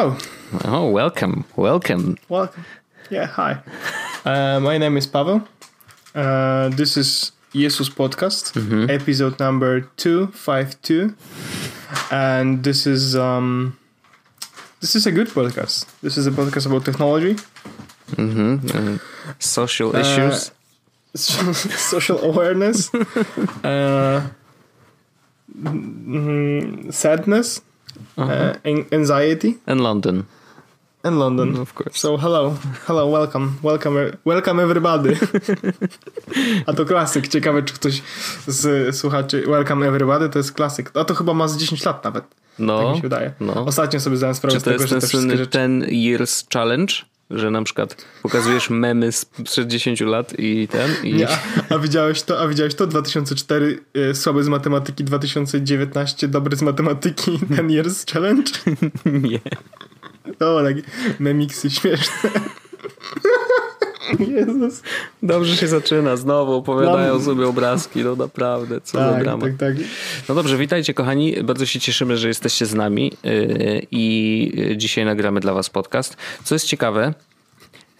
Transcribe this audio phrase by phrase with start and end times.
[0.00, 0.16] Hello.
[0.64, 1.44] Oh, welcome.
[1.56, 2.16] Welcome.
[2.30, 2.64] Welcome.
[3.10, 3.58] Yeah, hi.
[4.24, 5.46] Uh, my name is Pavel.
[6.14, 8.56] Uh, this is Jesus Podcast,
[8.88, 11.14] episode number 252.
[12.10, 13.76] And this is um
[14.80, 15.84] this is a good podcast.
[16.00, 17.36] This is a podcast about technology,
[18.16, 18.96] hmm
[19.38, 20.50] social issues.
[21.14, 22.88] social awareness,
[23.64, 24.30] uh,
[25.54, 27.60] mm, sadness,
[28.16, 28.24] uh,
[28.64, 30.22] an- anxiety, and London,
[31.02, 31.56] and London.
[31.56, 31.98] of course.
[31.98, 32.54] So hello,
[32.86, 35.16] hello, welcome, welcome, welcome everybody.
[36.66, 37.28] A to klasyk.
[37.28, 38.02] Ciekawe, czy ktoś
[38.46, 40.90] z słuchaczy Welcome everybody to jest klasyk.
[40.94, 42.24] A to chyba ma z 10 lat nawet.
[42.28, 43.32] Tak No, mi się wydaje.
[43.40, 43.64] no.
[43.64, 45.50] Ostatnio sobie zdałem sprawę Czy z to tego, jest że ten te wszystkie rzeczy...
[45.52, 46.94] 10 years challenge?
[47.30, 52.22] Że na przykład pokazujesz memy sprzed 10 lat i ten i Nie, a, a widziałeś
[52.22, 52.40] to?
[52.40, 52.86] A widziałeś to?
[52.86, 58.52] 2004 y, słaby z matematyki, 2019 dobry z matematyki, ten years challenge.
[59.30, 59.40] nie.
[60.38, 60.82] To takie
[61.18, 62.30] memiksy śmieszne.
[64.36, 64.82] Jezus.
[65.22, 69.42] Dobrze się zaczyna, znowu opowiadają sobie obrazki, no naprawdę, co za Tak, drama.
[69.46, 69.74] tak, tak.
[70.28, 75.40] No dobrze, witajcie kochani, bardzo się cieszymy, że jesteście z nami yy, i dzisiaj nagramy
[75.40, 76.16] dla was podcast.
[76.44, 77.14] Co jest ciekawe,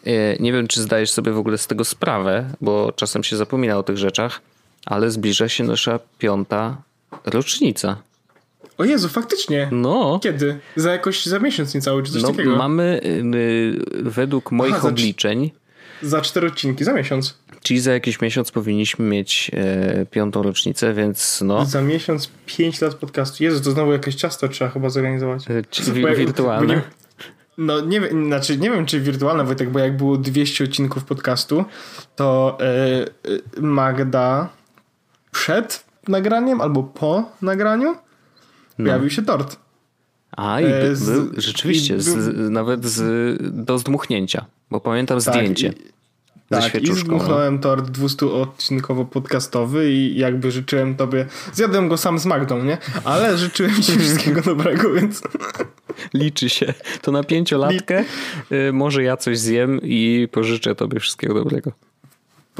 [0.06, 3.78] yy, nie wiem czy zdajesz sobie w ogóle z tego sprawę, bo czasem się zapomina
[3.78, 4.40] o tych rzeczach,
[4.86, 6.76] ale zbliża się nasza piąta
[7.24, 7.96] rocznica.
[8.78, 9.68] O Jezu, faktycznie.
[9.72, 10.58] No, Kiedy?
[10.76, 12.56] Za jakoś, za miesiąc niecały, czy coś no takiego?
[12.56, 13.00] mamy
[13.94, 15.50] yy, według moich Aha, za- obliczeń,
[16.02, 17.38] Za cztery odcinki, za miesiąc.
[17.62, 19.50] czyli za jakiś miesiąc powinniśmy mieć
[19.96, 23.44] yy, piątą rocznicę, więc no, Za miesiąc pięć lat podcastu.
[23.44, 25.44] Jezu, to znowu jakieś ciasto trzeba chyba zorganizować.
[25.70, 26.74] ci- Bo wi- wirtualne.
[26.74, 26.82] nie-
[27.58, 31.64] No nie wiem, znaczy nie wiem czy wirtualne Wojtek, bo jak było 200 odcinków podcastu,
[32.16, 32.64] to e,
[33.58, 34.48] e, Magda
[35.32, 37.96] przed nagraniem albo po nagraniu
[38.76, 39.56] pojawił się tort.
[40.36, 43.36] A, i E, by, z- był, rzeczywiście, i z, nawet z,
[43.66, 45.72] do zdmuchnięcia, bo pamiętam Tak, zdjęcie i-
[46.48, 46.94] Tak, i świeczuszką.
[47.12, 47.18] No.
[47.18, 52.78] zdmuchnąłem tort 200-odcinkowo-podcastowy i jakby życzyłem tobie, zjadłem go sam z Magdą, nie?
[53.04, 55.22] Ale życzyłem ci wszystkiego dobrego, więc
[56.14, 56.74] Liczy się.
[57.02, 58.04] To na pięciolatkę
[58.52, 61.72] y, może ja coś zjem i pożyczę tobie wszystkiego dobrego.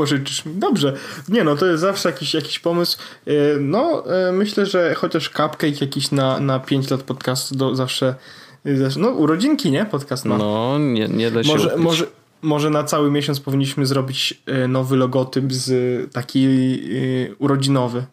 [0.01, 0.55] Pożyczysz mi.
[0.55, 0.93] Dobrze.
[1.29, 2.99] Nie no, to jest zawsze jakiś, jakiś pomysł.
[3.27, 8.15] Yy, No, yy, myślę, że chociaż cupcake jakiś na, na 5 lat podcastu do, zawsze,
[8.65, 9.01] yy, zawsze...
[9.01, 9.85] No, urodzinki, nie?
[9.85, 10.39] Podcast ma.
[10.39, 11.85] No, nie, nie da się może, ukryć.
[11.85, 12.07] może,
[12.43, 15.73] może na cały miesiąc powinniśmy zrobić nowy logotyp z
[16.13, 16.49] taki
[17.39, 18.05] urodzinowy.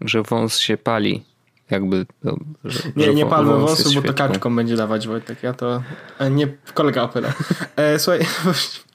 [0.00, 1.24] Że wąs się pali.
[1.70, 2.06] Jakby...
[2.22, 5.42] To, że, Nie, że nie palmy wąs wąsów, bo to kaczką będzie dawać Wojtek.
[5.42, 5.82] Ja to...
[6.18, 7.32] e, Nie, kolega opera.
[7.76, 8.20] E, słuchaj,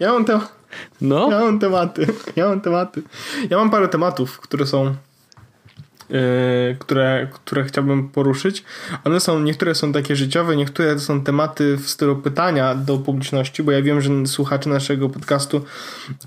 [0.00, 0.40] ja mam, te,
[1.00, 2.06] No, ja mam tematy.
[2.36, 3.02] Ja mam tematy.
[3.50, 4.94] Ja mam parę tematów, które są e,
[6.78, 8.64] które, które chciałbym poruszyć.
[9.04, 13.62] One są, niektóre są takie życiowe, niektóre to są tematy w stylu pytania do publiczności,
[13.62, 15.64] bo ja wiem, że słuchacze naszego podcastu,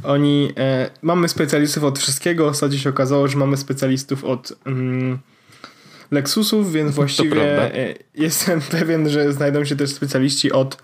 [0.03, 5.19] oni, e, mamy specjalistów od wszystkiego, w zasadzie się okazało, że mamy specjalistów od mm,
[6.11, 10.77] Lexusów, więc właściwie e, jestem pewien, że znajdą się też specjaliści od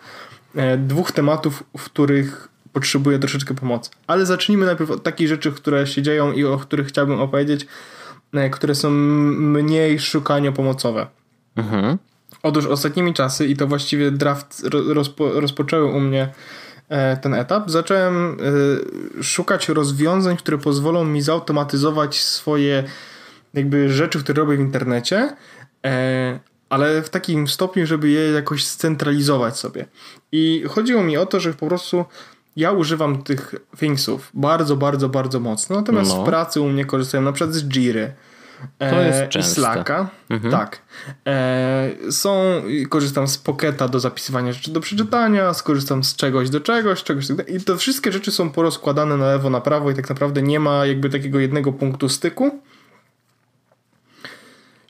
[0.78, 3.90] dwóch tematów, w których potrzebuję troszeczkę pomocy.
[4.08, 7.68] Ale zacznijmy najpierw od takich rzeczy, które się dzieją i o których chciałbym opowiedzieć,
[8.34, 11.08] e, które są mniej szukanie-pomocowe.
[11.56, 11.98] mhm.
[12.44, 16.30] Otóż ostatnimi czasy, i to właściwie draft ro- rozpo, rozpoczęły u mnie
[16.90, 18.38] e, ten etap, zacząłem
[19.20, 22.84] e, szukać rozwiązań, które pozwolą mi zautomatyzować swoje
[23.54, 25.36] jakby rzeczy, które robię w internecie,
[26.70, 29.86] ale w takim stopniu, żeby je jakoś scentralizować sobie.
[30.32, 32.06] I chodziło mi o to, że po prostu
[32.56, 36.24] ja używam tych thingsów bardzo, bardzo, bardzo mocno, natomiast No.
[36.24, 38.14] w pracy u mnie korzystają na przykład z Jiry.
[38.80, 39.56] To jest e, częste.
[39.56, 40.10] Slacka.
[40.30, 40.52] Mhm.
[40.52, 40.82] Tak.
[41.28, 47.04] E, są, korzystam z Pocketa do zapisywania rzeczy do przeczytania, skorzystam z czegoś do czegoś,
[47.04, 47.50] czegoś tak.
[47.50, 50.86] I to wszystkie rzeczy są porozkładane na lewo, na prawo i tak naprawdę nie ma
[50.86, 52.60] jakby takiego jednego punktu styku.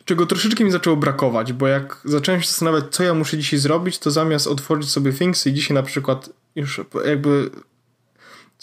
[0.05, 3.99] Czego troszeczkę mi zaczęło brakować, bo jak zacząłem się zastanawiać, co ja muszę dzisiaj zrobić,
[3.99, 7.49] to zamiast otworzyć sobie Things i dzisiaj na przykład już jakby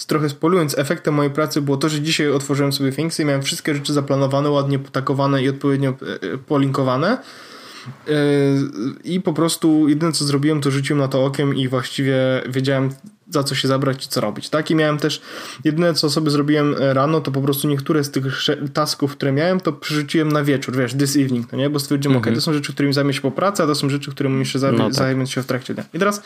[0.07, 3.75] trochę spolując, efektem mojej pracy było to, że dzisiaj otworzyłem sobie Thingsy i miałem wszystkie
[3.75, 7.19] rzeczy zaplanowane, ładnie potakowane i odpowiednio e, e, polinkowane.
[8.09, 8.13] E,
[9.05, 12.17] I po prostu jedyne co zrobiłem, to rzuciłem na to okiem i właściwie
[12.49, 12.91] wiedziałem
[13.31, 14.49] za co się zabrać i co robić.
[14.49, 15.21] Tak i miałem też,
[15.65, 18.25] jedyne co sobie zrobiłem e, rano, to po prostu niektóre z tych
[18.75, 21.71] tasków, które miałem, to przerzuciłem na wieczór, wiesz, this evening, no nie?
[21.71, 22.35] Bo stwierdziłem, Mhm.
[22.35, 24.59] ok, to są rzeczy, którymi zajmę się po pracy, a to są rzeczy, którymi jeszcze
[24.59, 25.29] zajmę, No tak.
[25.29, 25.85] się w trakcie dnia.
[25.95, 26.23] I teraz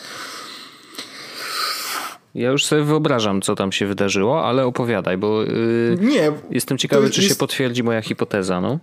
[2.35, 7.07] Ja już sobie wyobrażam, co tam się wydarzyło, ale opowiadaj, bo yy, nie, jestem ciekawy,
[7.07, 8.79] To czy się jest- potwierdzi moja hipoteza, no.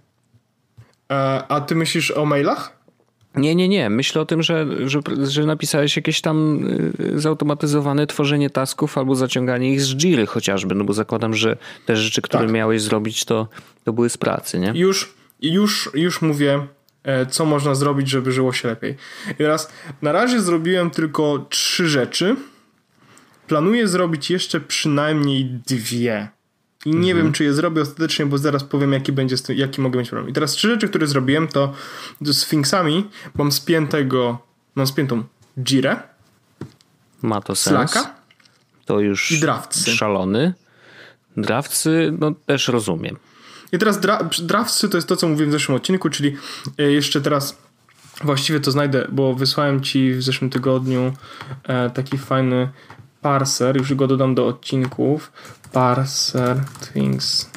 [1.11, 2.80] e, a ty myślisz o mailach?
[3.35, 3.89] Nie, nie, nie.
[3.89, 6.67] Myślę o tym, że, że, że napisałeś jakieś tam
[6.99, 11.95] y, zautomatyzowane tworzenie tasków albo zaciąganie ich z Jiry chociażby, no bo zakładam, że te
[11.95, 12.51] rzeczy, które tak.
[12.51, 13.47] miałeś zrobić, to,
[13.83, 14.71] to były z pracy, nie?
[14.75, 16.67] Już, już, już mówię,
[17.03, 18.95] e, co można zrobić, żeby żyło się lepiej.
[19.31, 22.35] I teraz, na razie zrobiłem tylko trzy rzeczy.
[23.47, 26.29] Planuję zrobić jeszcze przynajmniej dwie.
[26.85, 27.17] I nie mhm.
[27.17, 30.29] wiem, czy je zrobię ostatecznie, bo zaraz powiem, jaki będzie, jaki mogę mieć problem.
[30.29, 31.73] I teraz trzy rzeczy, które zrobiłem, to
[32.21, 34.39] z Sphinxami mam spiętego,
[34.75, 35.23] mam spiętą
[35.59, 35.99] Jirę.
[37.21, 37.91] Ma to sens.
[37.91, 38.13] Slacka.
[38.85, 39.91] To już i Draftsy.
[39.91, 40.53] szalony.
[41.37, 43.17] Draftsy, no też rozumiem.
[43.71, 46.35] I teraz dra Draftsy to jest to, co mówiłem w zeszłym odcinku, czyli
[46.77, 47.57] e, jeszcze teraz
[48.23, 51.13] właściwie to znajdę, bo wysłałem ci w zeszłym tygodniu
[51.63, 52.69] e, taki fajny
[53.21, 55.31] parser, już go dodam do odcinków
[55.71, 56.57] parser
[56.93, 57.49] things.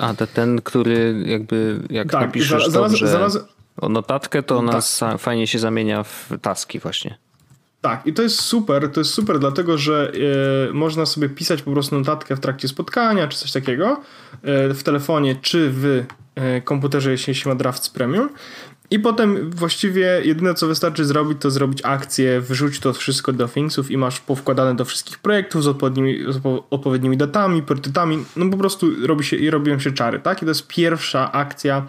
[0.00, 3.38] A to ten, który jakby jak tak, napiszesz znalaz, dobrze znalaz...
[3.76, 5.18] o notatkę, to ona tak.
[5.20, 7.18] fajnie się zamienia w taski właśnie.
[7.80, 10.12] Tak, i to jest super, to jest super, dlatego że
[10.70, 14.00] y, można sobie pisać po prostu notatkę w trakcie spotkania, czy coś takiego
[14.70, 18.28] y, w telefonie, czy w y, komputerze, jeśli się ma Drafts Premium.
[18.92, 23.90] I potem właściwie jedyne co wystarczy zrobić, to zrobić akcję, wrzuć to wszystko do Thingsów
[23.90, 26.40] i masz powkładane do wszystkich projektów z odpowiednimi, z
[26.70, 28.24] odpowiednimi datami, priorytetami.
[28.36, 30.42] No po prostu robi się, robią się czary, tak?
[30.42, 31.86] I to jest pierwsza akcja,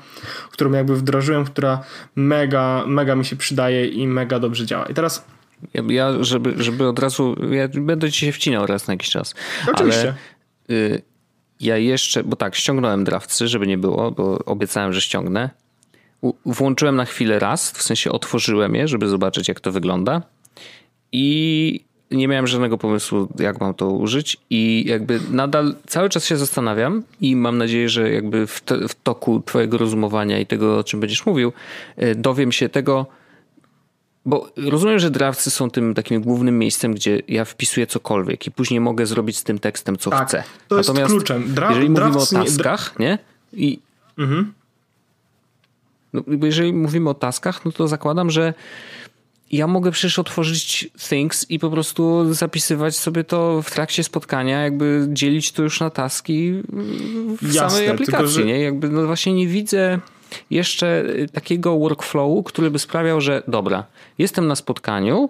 [0.51, 1.83] którą jakby wdrożyłem, która
[2.15, 4.85] mega, mega mi się przydaje i mega dobrze działa.
[4.85, 5.25] I teraz
[5.73, 9.35] ja, żeby, żeby od razu, ja będę ci się wcinał raz na jakiś czas.
[9.73, 10.13] Oczywiście.
[10.69, 11.01] Ale, y,
[11.59, 15.62] ja jeszcze, bo tak, ściągnąłem drawcy, żeby nie było, bo obiecałem, że ściągnę
[16.45, 20.21] włączyłem na chwilę raz, w sensie otworzyłem je, żeby zobaczyć, jak to wygląda.
[21.11, 26.37] I nie miałem żadnego pomysłu, jak mam to użyć, i jakby nadal cały czas się
[26.37, 30.83] zastanawiam i mam nadzieję, że jakby w, te, w toku Twojego rozumowania i tego, o
[30.83, 31.53] czym będziesz mówił,
[31.97, 33.05] e, dowiem się tego.
[34.25, 38.79] Bo rozumiem, że drawcy są tym takim głównym miejscem, gdzie ja wpisuję cokolwiek i później
[38.79, 40.43] mogę zrobić z tym tekstem, co tak, chcę.
[40.67, 41.53] To jest Natomiast kluczem.
[41.53, 43.17] Dra jeżeli mówimy o taskach, nie?
[43.53, 43.79] I
[44.17, 44.53] mhm.
[46.13, 48.53] No, jeżeli mówimy o taskach, no to zakładam, że
[49.51, 55.07] ja mogę przecież otworzyć Things i po prostu zapisywać sobie to w trakcie spotkania, jakby
[55.09, 56.53] dzielić to już na taski
[57.41, 58.45] w Jasne, samej aplikacji, tylko, że...
[58.45, 58.59] nie?
[58.59, 59.99] Jakby no właśnie nie widzę
[60.49, 63.85] jeszcze takiego workflowu, który by sprawiał, że dobra,
[64.17, 65.29] jestem na spotkaniu,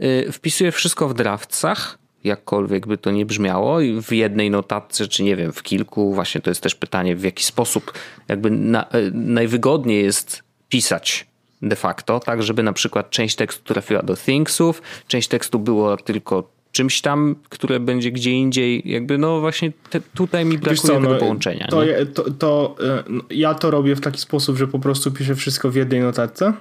[0.00, 5.36] y, wpisuję wszystko w draftsach, jakkolwiek by to nie brzmiało, w jednej notatce, czy nie
[5.36, 7.92] wiem, w kilku, właśnie to jest też pytanie, w jaki sposób
[8.28, 11.26] jakby na, e, najwygodniej jest pisać
[11.62, 16.54] de facto, tak, żeby na przykład część tekstu trafiła do Thingsów, część tekstu było tylko
[16.72, 21.12] czymś tam, które będzie gdzie indziej, jakby no właśnie te, tutaj mi brakuje co, tego
[21.12, 21.66] no, połączenia.
[21.70, 21.82] To,
[22.14, 25.70] to, to, e, no, ja to robię w taki sposób, że po prostu piszę wszystko
[25.70, 26.52] w jednej notatce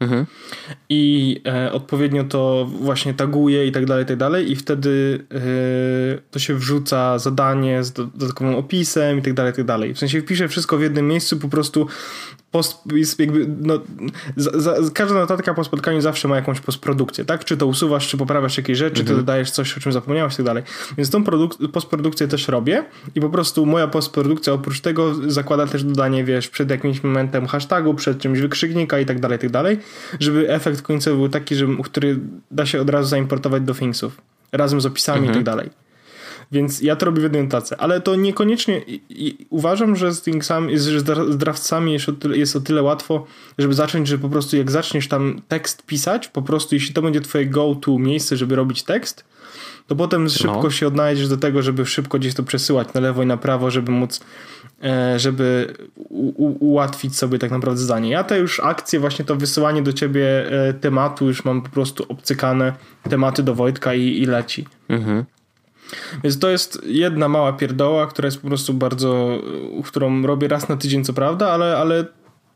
[0.00, 0.26] Mhm.
[0.88, 5.40] I e, odpowiednio to właśnie taguje i tak dalej, i tak dalej, i wtedy e,
[6.30, 9.94] to się wrzuca zadanie z dodatkowym opisem i tak dalej, i tak dalej.
[9.94, 11.86] W sensie wpiszę wszystko w jednym miejscu, po prostu
[12.50, 13.78] post, jest jakby, no,
[14.36, 17.44] za, za, każda notatka po spotkaniu zawsze ma jakąś postprodukcję, tak?
[17.44, 19.06] Czy to usuwasz, czy poprawiasz jakieś rzeczy, mhm.
[19.06, 20.62] czy dodajesz coś, o czym zapomniałeś i tak dalej.
[20.96, 25.84] Więc tą produk- postprodukcję też robię i po prostu moja postprodukcja oprócz tego zakłada też
[25.84, 29.78] dodanie, wiesz, przed jakimś momentem hashtagu, przed czymś wykrzyknika i tak dalej, i tak dalej,
[30.20, 32.18] żeby efekt końcowy był taki, że, który
[32.50, 34.20] da się od razu zaimportować do Thingsów
[34.52, 35.32] razem z opisami mhm.
[35.32, 35.70] i tak dalej.
[36.52, 40.22] Więc ja to robię w jednej notacji, ale to niekoniecznie i, i uważam, że z
[40.22, 43.26] Thingsami, że z draftcami jest o, tyle, jest o tyle łatwo,
[43.58, 47.20] żeby zacząć, że po prostu jak zaczniesz tam tekst pisać, po prostu jeśli to będzie
[47.20, 49.24] twoje go-to miejsce, żeby robić tekst,
[49.86, 50.30] to potem no.
[50.30, 53.70] szybko się odnajdziesz do tego, żeby szybko gdzieś to przesyłać na lewo i na prawo,
[53.70, 54.20] żeby móc
[54.82, 55.74] e, żeby
[56.60, 58.10] ułatwić sobie tak naprawdę zdanie.
[58.10, 62.04] Ja te już akcje, właśnie to wysyłanie do ciebie e, tematu, już mam po prostu
[62.08, 62.72] obcykane
[63.08, 64.66] tematy do Wojtka i, i leci.
[64.88, 65.24] Mhm.
[66.24, 69.38] Więc to jest jedna mała pierdoła, która jest po prostu bardzo,
[69.84, 72.04] którą robię raz na tydzień, co prawda, ale, ale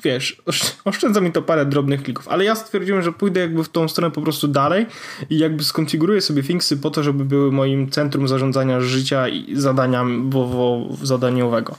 [0.05, 0.43] wiesz,
[0.85, 4.11] oszczędza mi to parę drobnych klików, ale ja stwierdziłem, że pójdę jakby w tą stronę
[4.11, 4.87] po prostu dalej
[5.31, 10.05] i jakby skonfiguruję sobie Thingsy po to, żeby były moim centrum zarządzania życia i zadania
[11.03, 11.77] zadaniowego.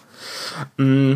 [0.79, 1.15] Mm.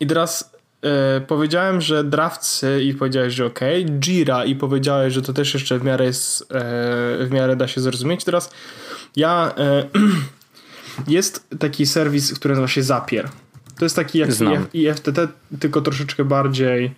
[0.00, 3.60] I teraz e, powiedziałem, że Draftsy i powiedziałeś, że ok,
[4.00, 6.46] Jira i powiedziałeś, że to też jeszcze w miarę jest, e,
[7.26, 8.24] w miarę da się zrozumieć.
[8.24, 8.50] Teraz
[9.16, 9.84] ja e,
[11.16, 13.28] jest taki serwis, który nazywa się Zapier.
[13.78, 14.30] To jest taki jak
[14.74, 15.18] IFTT,
[15.60, 16.94] tylko troszeczkę bardziej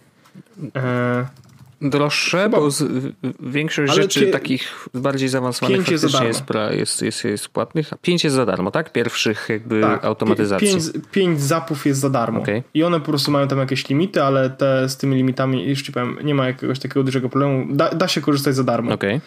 [1.81, 2.61] droższe, Chyba...
[2.61, 4.27] bo z, większość Ale rzeczy pie...
[4.27, 7.91] takich bardziej zaawansowanych faktycznie jest, jest, jest, jest płatnych.
[8.03, 8.93] Pięć jest za darmo, tak?
[8.93, 10.69] Pierwszych jakby tak, automatyzacji.
[10.69, 12.41] Pięć, pięć zapów jest za darmo.
[12.41, 12.63] Okay.
[12.75, 16.19] I one po prostu mają tam jakieś limity, ale te z tymi limitami, jeszcze powiem,
[16.25, 17.67] nie ma jakiegoś takiego dużego problemu.
[17.77, 18.95] Da, da się korzystać za darmo.
[18.95, 19.21] Okay.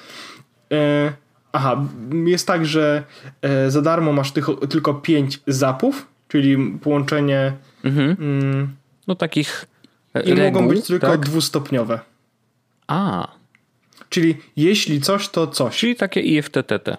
[0.72, 1.14] E,
[1.52, 1.86] aha,
[2.26, 3.04] jest tak, że
[3.42, 7.54] e, za darmo masz tych, tylko pięć zapów, czyli połączenie...
[7.84, 8.16] Mhm.
[8.20, 8.76] Mm,
[9.08, 9.66] no takich
[10.26, 11.20] I reguł, mogą być tylko tak?
[11.20, 12.00] dwustopniowe.
[12.88, 13.28] A.
[14.10, 15.78] Czyli jeśli coś, to coś.
[15.78, 16.98] Czyli takie IFTTT.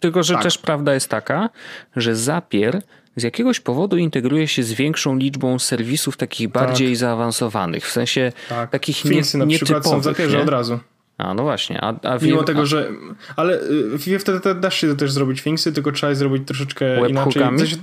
[0.00, 0.42] Tylko, że tak.
[0.42, 1.50] też prawda jest taka,
[1.96, 2.82] że Zapier
[3.16, 6.96] z jakiegoś powodu integruje się z większą liczbą serwisów takich bardziej tak.
[6.96, 8.70] zaawansowanych, w sensie tak.
[8.70, 10.78] takich Finsy nie, na przykład są w Zapierze od razu.
[11.18, 11.80] A, no właśnie.
[11.80, 12.66] A, a Mimo tego, a...
[12.66, 12.90] że...
[13.36, 13.60] Ale
[14.06, 17.42] y, wtedy da się też zrobić Finsy, tylko trzeba je zrobić troszeczkę inaczej.
[17.58, 17.74] Coś,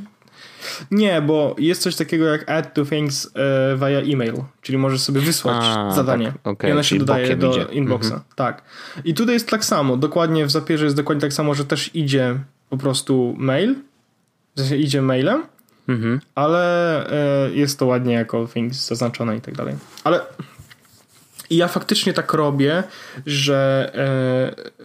[0.91, 5.21] nie, bo jest coś takiego jak add to things e, via email, czyli możesz sobie
[5.21, 6.69] wysłać A, zadanie tak, okay.
[6.69, 7.65] i ona się dodaje do idzie.
[7.71, 8.05] inboxa.
[8.05, 8.21] Mhm.
[8.35, 8.63] Tak.
[9.03, 12.39] I tutaj jest tak samo, dokładnie w Zapierze jest dokładnie tak samo, że też idzie
[12.69, 13.75] po prostu mail,
[14.55, 15.43] w sensie idzie mailem,
[15.87, 16.21] mhm.
[16.35, 17.05] ale
[17.45, 19.75] e, jest to ładnie jako things zaznaczone i tak dalej.
[20.03, 20.21] Ale
[21.49, 22.83] i ja faktycznie tak robię,
[23.25, 24.79] że e,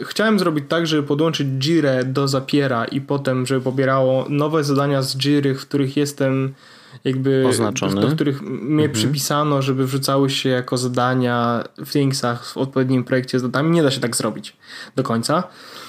[0.00, 5.16] chciałem zrobić tak, żeby podłączyć Jirę do Zapiera i potem, żeby pobierało nowe zadania z
[5.16, 6.54] Jiry, w których jestem
[7.04, 8.00] jakby Oznaczony.
[8.00, 8.92] do których mnie mhm.
[8.92, 13.70] przypisano, żeby wrzucały się jako zadania w Thingsach w odpowiednim projekcie z datami.
[13.70, 14.56] Nie da się tak zrobić
[14.96, 15.42] do końca.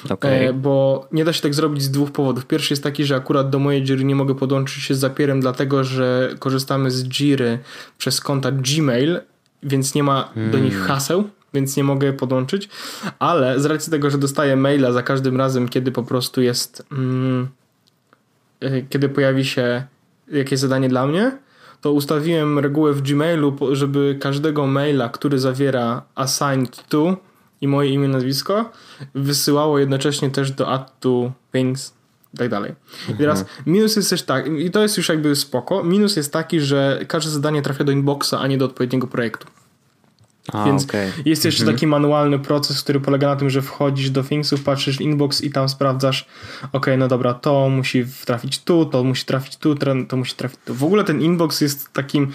[0.10, 0.54] Okay.
[0.54, 2.46] Bo nie da się tak zrobić z dwóch powodów.
[2.46, 5.84] Pierwszy jest taki, że akurat do mojej Jiry nie mogę podłączyć się z Zapierem, dlatego
[5.84, 7.60] że korzystamy z Jiry
[7.98, 9.20] przez konta Gmail,
[9.64, 10.52] więc nie ma hmm.
[10.52, 10.88] do nich hmm.
[10.88, 12.70] haseł więc nie mogę podłączyć,
[13.20, 17.48] ale z racji tego, że dostaję maila za każdym razem, kiedy po prostu jest, mm,
[18.60, 19.84] e, kiedy pojawi się
[20.32, 21.38] jakieś zadanie dla mnie,
[21.82, 27.18] to ustawiłem regułę w Gmailu, żeby każdego maila, który zawiera assigned to
[27.62, 28.72] i moje imię, nazwisko,
[29.16, 31.94] wysyłało jednocześnie też do add to things
[32.34, 32.74] i tak dalej.
[33.10, 33.64] I teraz mhm.
[33.66, 37.32] minus jest też tak, i to jest już jakby spoko, minus jest taki, że każde
[37.32, 39.48] zadanie trafia do inboxa, a nie do odpowiedniego projektu.
[40.52, 41.12] A, Więc okay.
[41.26, 41.76] jest jeszcze mhm.
[41.76, 45.70] taki manualny proces, który polega na tym, że wchodzisz do Thingsów, patrzysz inbox i tam
[45.70, 46.26] sprawdzasz,
[46.72, 49.76] ok, no dobra, to musi trafić tu, to musi trafić tu,
[50.08, 50.76] to musi trafić tu.
[50.76, 52.32] W ogóle ten inbox jest takim,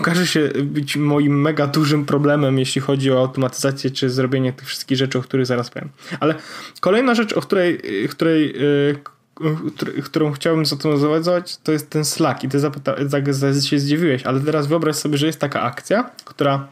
[0.00, 4.98] okaże się być moim mega dużym problemem, jeśli chodzi o automatyzację czy zrobienie tych wszystkich
[4.98, 5.88] rzeczy, o których zaraz powiem.
[6.20, 6.34] Ale
[6.80, 8.96] kolejna rzecz, o której, której yy,
[10.04, 12.44] którą chciałbym zautomatyzować, to jest ten Slack.
[12.44, 12.94] I ty zapyta,
[13.62, 16.68] się zdziwiłeś, ale teraz wyobraź sobie, że jest taka akcja, która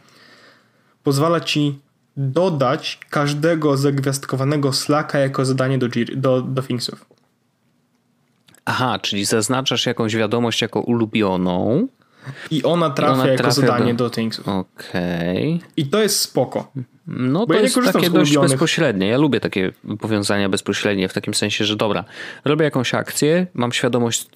[1.02, 1.78] pozwala ci
[2.16, 7.06] dodać każdego zagwiazdkowanego Slacka jako zadanie do, do, do Thingsów.
[8.64, 11.88] Aha, czyli zaznaczasz jakąś wiadomość jako ulubioną.
[12.50, 14.48] I ona trafia, I ona jako zadanie do, do Thingsów.
[14.48, 15.54] Okej.
[15.54, 15.70] Okay.
[15.76, 16.72] I to jest spoko.
[17.06, 19.08] No to ja jest takie dość bezpośrednie.
[19.08, 22.04] Ja lubię takie powiązania bezpośrednie w takim sensie, że dobra,
[22.44, 24.26] robię jakąś akcję, mam świadomość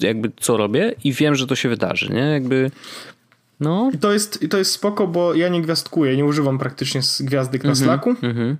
[0.00, 2.20] jakby co robię i wiem, że to się wydarzy, nie?
[2.20, 2.70] Jakby
[3.62, 3.90] no.
[3.94, 7.70] I to jest, to jest spoko, bo ja nie gwiazdkuję, nie używam praktycznie gwiazdek na
[7.70, 8.14] mm -hmm, Slacku.
[8.22, 8.56] Mm -hmm.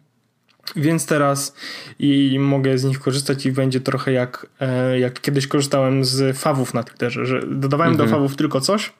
[0.76, 1.54] Więc teraz
[1.98, 6.74] i mogę z nich korzystać i będzie trochę jak, e, jak kiedyś korzystałem z fawów
[6.74, 8.20] na Twitterze, że dodawałem do mhm.
[8.20, 8.92] fawów tylko coś,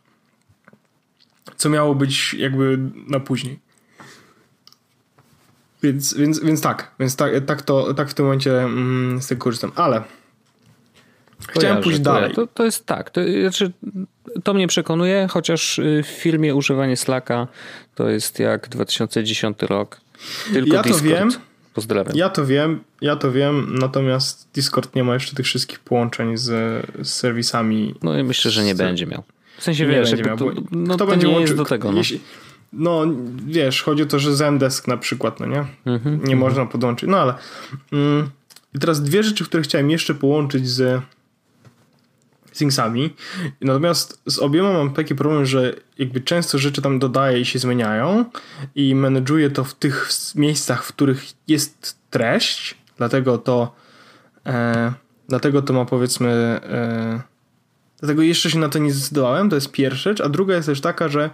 [1.57, 2.79] co miało być jakby
[3.09, 3.59] na później.
[5.83, 9.45] Więc, więc, więc tak, więc tak, tak, to, tak w tym momencie mm, z tego
[9.45, 9.73] korzystam.
[9.75, 10.03] Ale
[11.49, 12.35] Chciałem pójść dalej.
[12.35, 13.11] To, to jest tak.
[13.11, 13.73] To, znaczy,
[14.45, 17.49] to mnie przekonuje, chociaż y, w filmie używanie Slacka
[17.95, 20.01] to jest jak 2010 rok.
[20.53, 21.03] Tylko ja Discord.
[21.03, 21.31] to wiem.
[21.75, 22.17] Pozdrawiam.
[22.17, 26.51] Ja to wiem, ja to wiem, natomiast Discord nie ma jeszcze tych wszystkich połączeń z,
[27.03, 27.95] z serwisami.
[28.03, 28.79] No i myślę, że nie z...
[28.79, 29.23] będzie miał.
[29.59, 31.93] W sensie nie wiesz, miał, to, no, kto to będzie nie łączył, do tego.
[31.93, 31.99] No.
[31.99, 32.21] Jeśli,
[32.73, 33.07] no
[33.47, 35.65] wiesz, chodzi o to, że Zendesk na przykład, no nie?
[35.87, 36.39] -hmm, nie -hmm.
[36.39, 37.09] można podłączyć.
[37.11, 37.35] No ale
[37.93, 38.31] mm,
[38.75, 41.03] i teraz dwie rzeczy, które chciałem jeszcze połączyć z
[42.53, 43.15] Thingsami.
[43.61, 48.25] Natomiast z obiema mam taki problem, że jakby często rzeczy tam dodaję i się zmieniają
[48.75, 53.75] i menedżuję to w tych miejscach, w których jest treść, dlatego to
[54.47, 54.93] e,
[55.29, 57.23] dlatego to ma powiedzmy e,
[57.99, 60.81] dlatego jeszcze się na to nie zdecydowałem, to jest pierwsza rzecz, a druga jest też
[60.81, 61.31] taka, że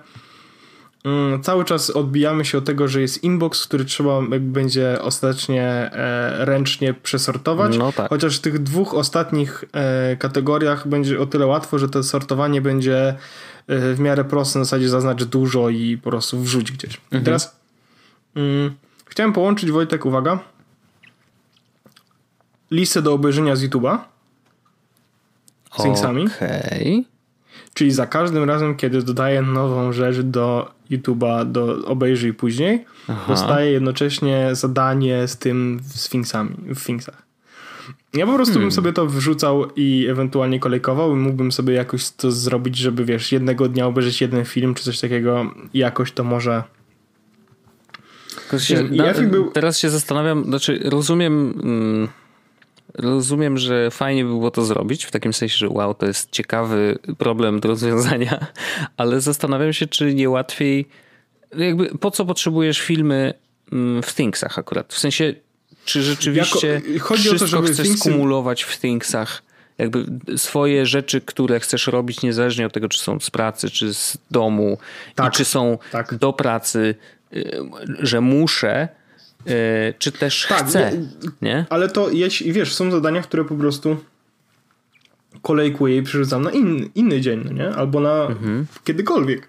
[1.43, 6.95] cały czas odbijamy się od tego, że jest inbox, który trzeba będzie ostatecznie e, ręcznie
[6.95, 7.78] przesortować.
[7.78, 8.09] No tak.
[8.09, 13.09] Chociaż w tych dwóch ostatnich e, kategoriach będzie o tyle łatwo, że to sortowanie będzie
[13.67, 17.00] e, w miarę proste, na zasadzie zaznacz dużo i po prostu wrzuć gdzieś.
[17.05, 17.25] Mhm.
[17.25, 17.61] Teraz
[18.35, 18.75] mm,
[19.07, 20.38] chciałem połączyć, Wojtek, uwaga,
[22.71, 23.99] listę do obejrzenia z YouTube'a
[25.78, 25.81] z.
[26.37, 27.05] Okej.
[27.07, 27.19] Okay.
[27.75, 33.25] Czyli za każdym razem, kiedy dodaję nową rzecz do YouTube'a do obejrzyj później, Aha.
[33.33, 37.23] dostaje jednocześnie zadanie z tym w Sphinxami, w Sphinxach.
[38.14, 38.62] Ja po prostu Hmm.
[38.68, 43.33] bym sobie to wrzucał i ewentualnie kolejkował i mógłbym sobie jakoś to zrobić, żeby wiesz,
[43.33, 46.62] jednego dnia obejrzeć jeden film czy coś takiego i jakoś to może...
[48.59, 52.09] Się, I na, był- Teraz się zastanawiam, znaczy rozumiem, mm,
[52.95, 56.99] rozumiem, że fajnie by było to zrobić, w takim sensie, że wow, to jest ciekawy
[57.18, 58.47] problem do rozwiązania,
[58.97, 60.88] ale zastanawiam się, czy nie łatwiej,
[61.59, 63.35] jakby po co potrzebujesz filmy
[63.73, 64.95] mm, w Thingsach akurat?
[64.95, 65.35] W sensie,
[65.85, 69.42] czy rzeczywiście Jako- chodzi o to, wszystko żeby chcesz Thingsy- skumulować w Thingsach?
[69.78, 70.07] Jakby
[70.38, 74.78] swoje rzeczy, które chcesz robić, niezależnie od tego, czy są z pracy, czy z domu,
[75.14, 76.14] Tak, i czy są tak.
[76.14, 76.95] do pracy,
[77.33, 77.59] y,
[78.00, 78.88] że muszę,
[79.47, 80.92] y, czy też Tak, chcę.
[80.92, 81.66] nie- Nie?
[81.71, 83.97] Ale to, jeśli, wiesz, są zadania, które po prostu
[85.42, 87.68] kolejkuję i przerzucam na in, inny dzień, no nie?
[87.71, 88.66] Albo na Mhm.
[88.85, 89.49] kiedykolwiek.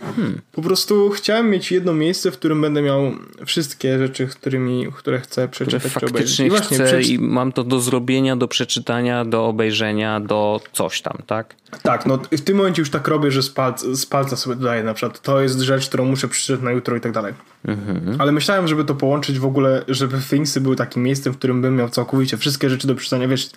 [0.00, 0.40] Hmm.
[0.52, 3.12] Po prostu chciałem mieć jedno miejsce, w którym będę miał
[3.46, 6.12] wszystkie rzeczy, którymi, które chcę przeczytać czy obejrzeć.
[6.12, 11.02] faktycznie I właśnie, przeczy- i mam to do zrobienia, do przeczytania, do obejrzenia, do coś
[11.02, 11.54] tam, tak?
[11.82, 14.82] Tak, no w tym momencie już tak robię, że z palca, z palca sobie dodaję
[14.82, 17.34] na przykład to jest rzecz, którą muszę przeczytać na jutro i tak dalej.
[17.64, 18.16] Mhm.
[18.18, 21.76] Ale myślałem, żeby to połączyć w ogóle, żeby Thingsy były takim miejscem, w którym bym
[21.76, 23.50] miał całkowicie wszystkie rzeczy do przeczytania, wiesz.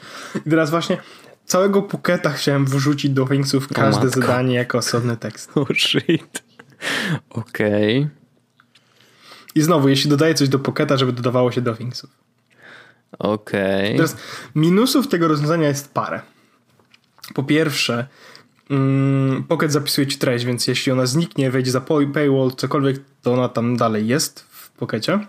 [0.46, 0.98] I teraz właśnie
[1.52, 5.52] całego Puketa chciałem wrzucić do Thingsów każde zadanie jako osobny tekst.
[5.56, 6.44] Oh shit.
[7.30, 8.08] Okej.
[9.56, 12.10] I znowu, jeśli dodaję coś do Puketa, żeby dodawało się do Thingsów.
[13.20, 13.96] Okej.
[13.96, 14.18] Teraz
[14.56, 16.22] minusów tego rozwiązania jest parę.
[17.34, 18.08] Po pierwsze,
[18.70, 23.34] mm, Pocket zapisuje ci treść, więc jeśli ona zniknie, wejdzie za pay- paywall, cokolwiek, to
[23.34, 25.20] ona tam dalej jest w Pokecie.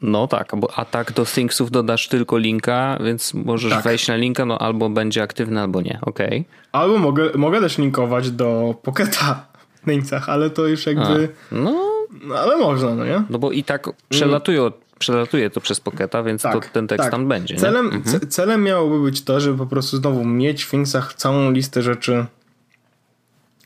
[0.00, 3.84] No tak, bo a tak do Thingsów dodasz tylko linka, więc możesz Tak.
[3.84, 5.98] wejść na linka, no albo będzie aktywny, albo nie.
[6.02, 6.44] Okej.
[6.72, 9.46] Albo mogę, mogę też linkować do Pocketa
[9.82, 11.28] w Thingsach, ale to już jakby...
[11.52, 11.92] No,
[12.24, 13.22] No ale można, no nie?
[13.30, 17.54] no bo i tak przelatuje, przelatuje to przez Pocketa, więc to, ten tekst tam będzie.
[17.54, 17.60] Nie?
[17.60, 18.02] Celem, Mhm.
[18.04, 22.26] ce- celem miałoby być to, żeby po prostu znowu mieć w Thingsach całą listę rzeczy,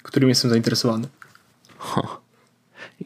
[0.03, 1.09] którymi jestem zainteresowany.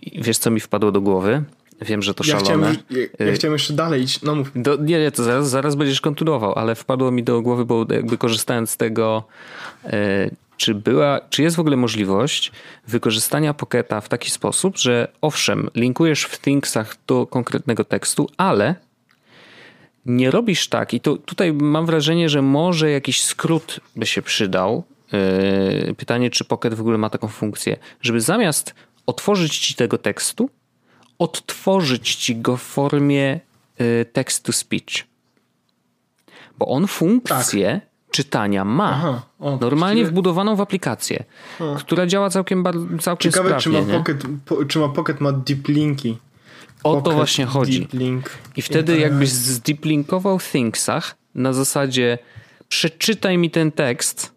[0.02, 1.42] I Wiesz, co mi wpadło do głowy?
[1.80, 2.76] Wiem, że to Ja chciałem, szalone.
[3.18, 4.22] ja, ja chciałem jeszcze dalej iść.
[4.22, 4.50] No mów.
[4.54, 8.18] Do, nie, nie, to zaraz, zaraz będziesz kontynuował, ale wpadło mi do głowy, bo jakby
[8.18, 9.24] korzystając z tego,
[9.84, 12.52] e, czy była, czy jest w ogóle możliwość
[12.88, 18.74] wykorzystania Pocketa w taki sposób, że owszem, linkujesz w Thingsach do konkretnego tekstu, ale
[20.06, 24.84] nie robisz tak i to tutaj mam wrażenie, że może jakiś skrót by się przydał.
[25.12, 28.74] E, Pytanie, czy Pocket w ogóle ma taką funkcję, żeby zamiast
[29.06, 30.50] otworzyć ci tego tekstu,
[31.24, 33.40] odtworzyć ci go w formie
[33.80, 35.06] y, text to speech.
[36.58, 37.80] Bo on funkcję
[38.10, 38.90] czytania ma.
[38.92, 41.24] Aha, o, Normalnie wbudowaną w aplikację,
[41.78, 42.64] która działa całkiem,
[43.00, 43.80] całkiem Ciekawe, czy sprawnie.
[43.80, 43.98] ma, nie?
[43.98, 46.18] pocket, po, czy ma Pocket ma deep linki.
[46.84, 47.88] O to Pocket właśnie chodzi.
[48.56, 52.18] I wtedy jakbyś zdeplinkował w Thingsach na zasadzie
[52.68, 54.32] przeczytaj mi ten tekst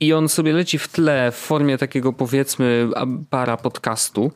[0.00, 4.32] i on sobie leci w tle w formie takiego powiedzmy a- para podcastu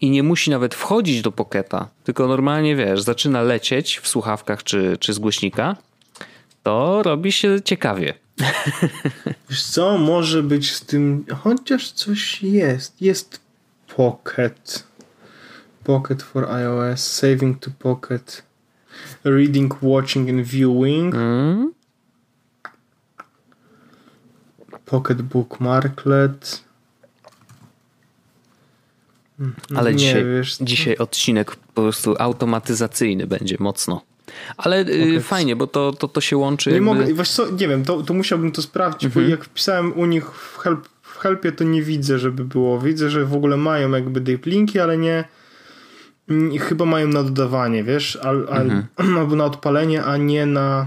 [0.00, 4.96] i nie musi nawet wchodzić do Pocketa, tylko normalnie wiesz, zaczyna lecieć w słuchawkach czy,
[5.00, 5.76] czy z głośnika,
[6.62, 8.14] to robi się ciekawie.
[9.50, 13.02] Wiesz co, może być z tym, chociaż coś jest.
[13.02, 13.40] Jest
[13.96, 14.84] Pocket.
[15.84, 18.42] Pocket for iOS, saving to Pocket,
[19.24, 21.72] reading, watching and viewing, Mm?
[24.84, 26.67] Pocket Bookmarklet.
[29.74, 34.02] Ale Nie, dzisiaj, wiesz dzisiaj odcinek po prostu automatyzacyjny będzie mocno.
[34.56, 36.70] Ale y, fajnie, bo to, to, to się łączy.
[36.70, 36.84] Nie jakby...
[36.94, 39.26] mogę, wiesz co, nie wiem, to, to musiałbym to sprawdzić, Mhm.
[39.26, 42.80] bo jak wpisałem u nich w, help, w helpie, to nie widzę, żeby było.
[42.80, 45.24] Widzę, że w ogóle mają jakby deep linki, ale nie
[46.28, 49.18] mm, chyba mają na dodawanie, wiesz, al, al, Mhm.
[49.18, 50.86] albo na odpalenie, a nie na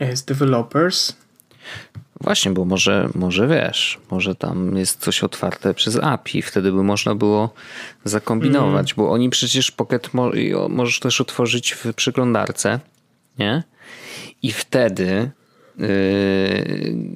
[0.00, 1.16] jest developers.
[2.20, 7.14] Właśnie, bo może, może wiesz, może tam jest coś otwarte przez API, wtedy by można
[7.14, 7.54] było
[8.04, 10.30] zakombinować, bo oni przecież Pocket mo-
[10.68, 12.80] możesz też otworzyć w przeglądarce,
[13.38, 13.62] nie?
[14.42, 15.30] I wtedy
[15.78, 15.86] yy,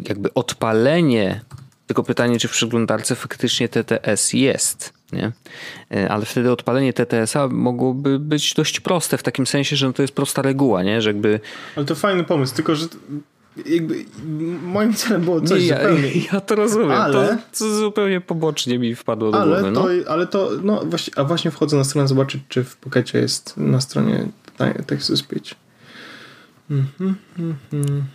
[0.08, 1.40] jakby odpalenie,
[1.86, 5.32] tylko pytanie, czy w przeglądarce faktycznie TTS jest, nie?
[5.90, 10.14] Yy, Ale wtedy odpalenie TTS-a mogłoby być dość proste, w takim sensie, że to jest
[10.14, 11.02] prosta reguła, nie?
[11.02, 11.40] Że jakby
[11.76, 12.86] Ale to fajny pomysł, tylko że
[13.66, 14.04] jakby
[14.62, 16.90] moim celem było coś Nie, ja, zupełnie ja to rozumiem.
[16.90, 19.70] Ale- To, to zupełnie pobocznie mi wpadło do Ale głowy.
[19.70, 19.82] No.
[19.82, 23.56] to, ale to, no właśnie, a właśnie wchodzę na stronę zobaczyć, czy w Pokecie jest
[23.56, 24.28] na stronie
[24.86, 25.54] text to speech.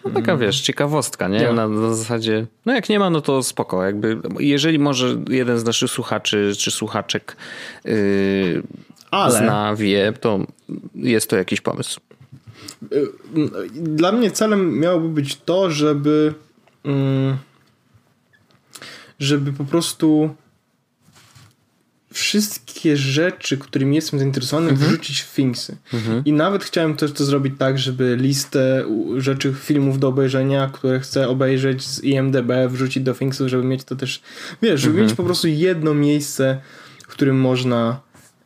[0.05, 1.51] No taka wiesz, ciekawostka, nie?
[1.51, 3.85] Na, na, zasadzie, no jak nie ma, no to spoko.
[3.85, 7.37] Jakby, jeżeli może jeden z naszych słuchaczy czy słuchaczek
[7.85, 8.63] yy,
[9.11, 9.37] Ale...
[9.37, 10.39] zna, wie, to
[10.95, 11.99] jest to jakiś pomysł.
[13.73, 16.33] Dla mnie celem miałoby być to, żeby
[16.83, 17.37] mm,
[19.19, 20.35] żeby po prostu
[22.17, 24.89] wszystkie rzeczy, którymi jestem zainteresowany, mhm.
[24.89, 25.77] wrzucić w Thingsy.
[25.93, 26.21] Mhm.
[26.25, 28.85] I nawet chciałem też to zrobić tak, żeby listę
[29.17, 33.95] rzeczy, filmów do obejrzenia, które chcę obejrzeć z IMDB, wrzucić do Thingsów, żeby mieć to
[33.95, 34.21] też,
[34.61, 35.07] wiesz, żeby mhm.
[35.07, 36.61] mieć po prostu jedno miejsce,
[37.07, 37.99] w którym można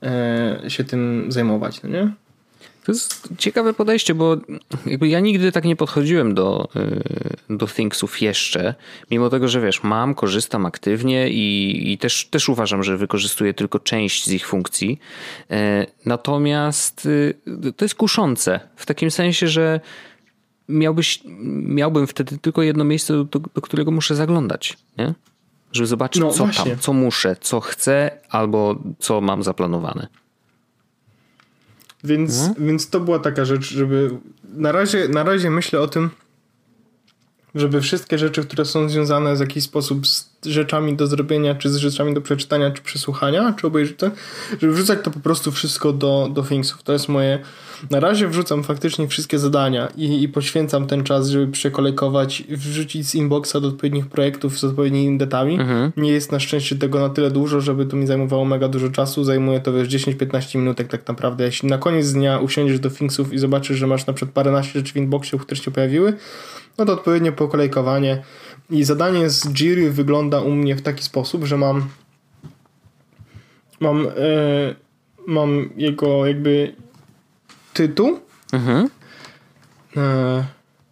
[0.04, 2.12] e, się tym zajmować, no nie?
[2.84, 4.38] To jest ciekawe podejście, bo
[4.86, 6.70] jakby ja nigdy tak nie podchodziłem do,
[7.50, 8.76] y, do Thingsów jeszcze,
[9.12, 13.80] mimo tego, że wiesz, mam, korzystam aktywnie i, i też, też uważam, że wykorzystuję tylko
[13.80, 15.00] część z ich funkcji.
[15.52, 17.34] E, natomiast y,
[17.78, 19.80] to jest kuszące w takim sensie, że
[20.70, 21.20] miałbyś,
[21.66, 25.14] miałbym wtedy tylko jedno miejsce, do, do którego muszę zaglądać, nie?
[25.72, 26.72] Żeby zobaczyć, no, co właśnie.
[26.72, 30.08] tam, co muszę, co chcę albo co mam zaplanowane.
[32.04, 32.68] Więc, mhm.
[32.68, 34.10] więc to była taka rzecz, żeby
[34.54, 36.10] na razie, na razie myślę o tym,
[37.56, 41.76] żeby wszystkie rzeczy, które są związane w jakiś sposób z rzeczami do zrobienia, czy z
[41.76, 44.12] rzeczami do przeczytania, czy przesłuchania, czy obejrzenia,
[44.62, 46.84] żeby wrzucać to po prostu wszystko do, do Thingsów.
[46.84, 47.40] To jest moje
[47.90, 53.16] na razie wrzucam faktycznie wszystkie zadania i, i poświęcam ten czas, żeby przekolejkować, wrzucić z
[53.16, 55.60] inboxa do odpowiednich projektów z odpowiednimi datami.
[55.60, 55.92] Mhm.
[55.98, 59.24] Nie jest na szczęście tego na tyle dużo, żeby to mi zajmowało mega dużo czasu.
[59.24, 61.44] Zajmuje to wiesz 10-15 minutek tak naprawdę.
[61.44, 64.94] Jeśli na koniec dnia usiądziesz do Thingsów i zobaczysz, że masz na przykład paręnaście rzeczy
[64.94, 66.14] w inboxie, które się pojawiły,
[66.78, 68.24] no to odpowiednio pokolejkowanie.
[68.70, 71.88] I zadanie z Jiry wygląda u mnie w taki sposób, że mam
[73.82, 74.76] mam, yy,
[75.28, 76.76] mam jego jakby
[77.74, 78.20] tytuł.
[78.54, 78.90] Mhm.
[79.98, 80.46] E,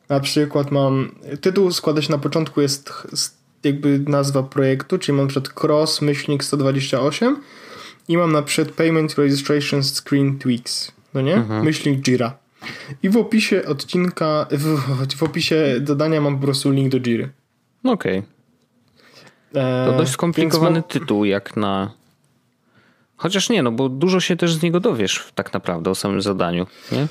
[0.09, 1.15] na przykład mam.
[1.41, 2.93] Tytuł składa się na początku, jest
[3.63, 7.37] jakby nazwa projektu, czyli mam przed cross myślnik 128
[8.07, 10.91] i mam na przykład payment registration screen tweaks.
[11.13, 11.35] No nie?
[11.35, 11.63] Mhm.
[11.63, 12.37] Myślnik Jira.
[13.03, 14.77] I w opisie odcinka, w,
[15.17, 17.29] w opisie dodania mam po prostu link do Jiry.
[17.83, 18.23] Okej.
[19.51, 19.63] Okay.
[19.63, 21.91] E, to dość skomplikowany tytuł, jak na
[23.19, 26.67] Chociaż nie, no bo dużo się też z niego dowiesz tak naprawdę o samym zadaniu,
[26.91, 27.07] nie?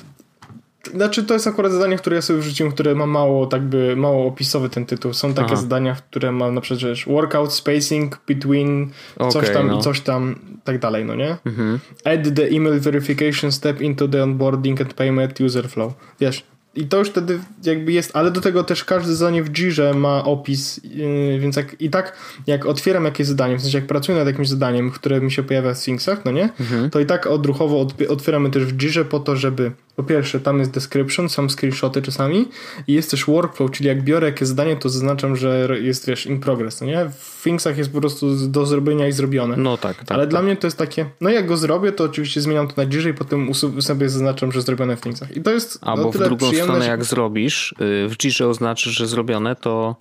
[0.94, 4.26] Znaczy, to jest akurat zadanie, które ja sobie wrzuciłem, które ma mało, tak by, mało
[4.26, 5.12] opisowy ten tytuł.
[5.12, 5.56] Są takie Aha.
[5.56, 9.78] zadania, które ma na przykład wiesz, workout spacing between okay, coś tam no.
[9.78, 11.36] i coś tam, tak dalej, no nie?
[11.46, 11.78] Mhm.
[12.04, 15.92] Add the email verification step into the onboarding and payment user flow.
[16.20, 16.44] Wiesz,
[16.74, 20.24] i to już wtedy jakby jest, ale do tego też każde zadanie w Jirze ma
[20.24, 24.26] opis, yy, więc jak, i tak jak otwieram jakieś zadanie, w sensie jak pracuję nad
[24.26, 26.48] jakimś zadaniem, które mi się pojawia w Thingsach, no nie?
[26.60, 26.90] Mhm.
[26.90, 30.70] To i tak odruchowo otwieramy też w Jirze po to, żeby po pierwsze, tam jest
[30.70, 32.48] description, są screenshoty czasami
[32.86, 36.40] i jest też workflow, czyli jak biorę jakieś zadanie, to zaznaczam, że jest, wiesz, in
[36.40, 37.10] progress, no nie?
[37.18, 39.56] W Thingsach jest po prostu do zrobienia i zrobione.
[39.56, 40.12] No tak, tak.
[40.12, 40.30] Ale tak.
[40.30, 43.14] dla mnie to jest takie, no jak go zrobię, to oczywiście zmieniam to na i
[43.14, 45.36] potem sobie zaznaczam, że zrobione w Thingsach.
[45.36, 49.56] I to jest Albo w drugą stronę, jak zrobisz, y, w Jirze oznaczysz, że zrobione,
[49.56, 49.96] to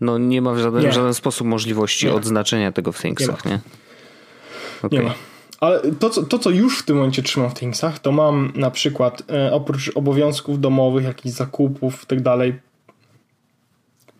[0.00, 2.12] no nie ma w żaden, w żaden sposób możliwości nie.
[2.12, 3.50] odznaczenia tego w Thingsach, nie?
[3.50, 3.58] Nie,
[4.82, 4.98] okay.
[4.98, 5.14] nie ma.
[5.60, 8.70] Ale to co, to, co już w tym momencie trzymam w Thingsach, to mam na
[8.70, 12.60] przykład e, oprócz obowiązków domowych, jakichś zakupów i tak dalej,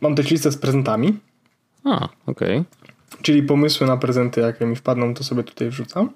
[0.01, 1.19] mam też listę z prezentami.
[1.85, 2.59] A, okej.
[2.59, 2.65] Okay.
[3.23, 6.11] Czyli pomysły na prezenty, jakie mi wpadną, to sobie tutaj wrzucam.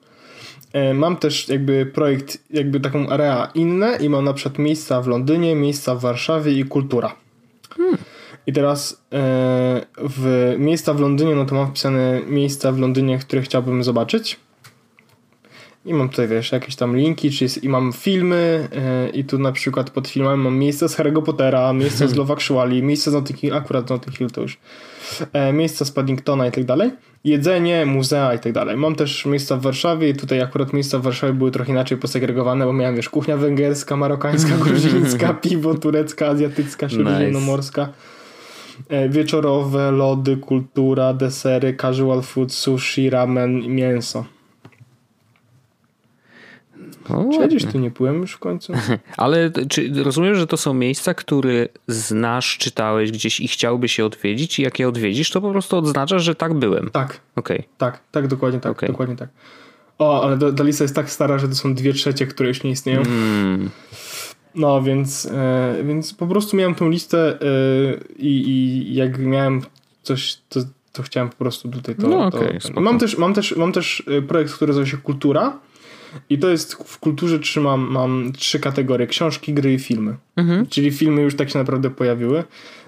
[0.72, 5.06] E, mam też jakby projekt, jakby taką area inne i mam na przykład miejsca w
[5.06, 7.14] Londynie, miejsca w Warszawie i kultura.
[7.76, 7.98] Hmm.
[8.46, 13.42] I teraz e, w miejsca w Londynie, no to mam wpisane miejsca w Londynie, które
[13.42, 14.40] chciałbym zobaczyć.
[15.85, 18.68] I mam tutaj, wiesz, jakieś tam linki, czy jest, i mam filmy
[19.05, 22.33] yy, i tu na przykład pod filmami mam miejsca z Harry'ego Pottera, miejsca z Love
[22.33, 24.59] Actually, miejsca z Notting Hill, akurat z Notting Hill to już,
[25.33, 26.90] e, miejsca z Paddingtona i tak dalej,
[27.25, 28.77] jedzenie, muzea i tak dalej.
[28.77, 32.64] Mam też miejsca w Warszawie i tutaj akurat miejsca w Warszawie były trochę inaczej posegregowane,
[32.64, 37.83] bo miałem, wiesz, kuchnia węgierska, marokańska, gruzińska, piwo turecka, azjatycka, śródziemnomorska.
[37.83, 39.09] Nice.
[39.09, 44.25] Wieczorowe, lody, kultura, desery, casual food, sushi, ramen, mięso.
[47.11, 48.73] No, Siedzisz tu, nie byłem już w końcu.
[49.17, 54.59] Ale czy rozumiem, że to są miejsca, które znasz, czytałeś gdzieś i chciałbyś je odwiedzić
[54.59, 56.91] i jak je odwiedzisz, to po prostu odznaczasz, że tak byłem.
[56.91, 57.21] Tak.
[57.37, 57.62] Okay.
[57.79, 58.88] Tak, tak, dokładnie tak, okay.
[58.88, 59.29] dokładnie tak.
[59.99, 62.71] O, ale ta lista jest tak stara, że to są dwie trzecie, które już nie
[62.71, 63.01] istnieją.
[63.01, 63.71] Mm.
[64.55, 67.45] No, więc, e, więc po prostu miałem tą listę e,
[68.19, 69.62] i, i jak miałem
[70.03, 70.61] coś, to,
[70.93, 72.09] to chciałem po prostu tutaj to...
[72.09, 75.59] No, okay, to mam, też, mam, też, mam też projekt, który nazywa się Kultura,
[76.31, 80.16] I to jest w kulturze trzymam, mam trzy kategorie: książki, gry i filmy.
[80.37, 80.66] Mhm.
[80.66, 82.44] Czyli filmy już tak się naprawdę pojawiły.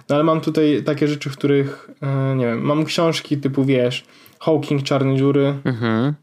[0.09, 4.05] No ale mam tutaj takie rzeczy, w których e, nie wiem, mam książki typu wiesz,
[4.41, 5.55] Hawking, Czarne Dziury.
[5.65, 6.15] Mhm.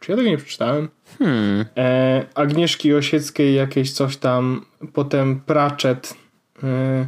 [0.00, 0.88] Czy ja tego nie przeczytałem?
[1.18, 1.64] Hmm.
[1.76, 6.14] E, Agnieszki Osieckiej jakieś coś tam, potem Pratchett.
[6.62, 7.06] E,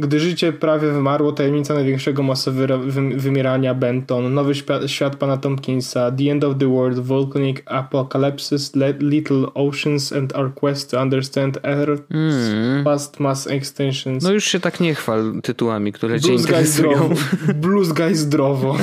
[0.00, 2.78] gdy życie prawie wymarło, tajemnica największego masowego
[3.16, 8.56] wymierania Benton, Nowy świat, świat pana Tompkinsa, The End of the World, Volcanic Apocalypse,
[9.00, 12.84] Little Oceans and Our Quest to Understand Earth's mm.
[12.84, 14.24] Past Mass Extensions.
[14.24, 16.92] No już się tak nie chwal tytułami, które Blues cię interesują.
[16.92, 17.14] Zdrowo.
[17.62, 18.76] Blues Guy zdrowo.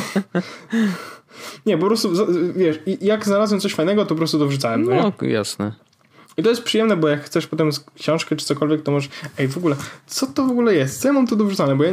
[1.65, 2.11] nie, po prostu,
[2.55, 4.83] wiesz, jak znalazłem coś fajnego, to po prostu to wrzucałem.
[4.83, 5.86] No, no jasne.
[6.37, 7.69] I to jest przyjemne, bo jak chcesz potem
[7.99, 9.75] książkę czy cokolwiek, to możesz, ej w ogóle,
[10.07, 11.01] co to w ogóle jest?
[11.01, 11.75] Co ja mam tu do wrzucania?
[11.75, 11.91] Bo ja,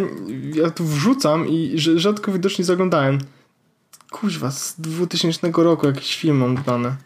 [0.54, 3.18] ja tu wrzucam i rzadko widocznie zaglądałem.
[4.10, 6.96] Kuźwa, z 2000 roku jakiś film mam dane.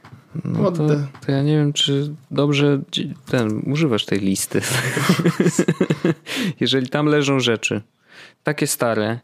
[0.44, 0.86] No to,
[1.26, 2.80] to, ja nie wiem, czy dobrze
[3.26, 4.60] ten, używasz tej listy.
[6.60, 7.82] Jeżeli tam leżą rzeczy
[8.42, 9.18] takie stare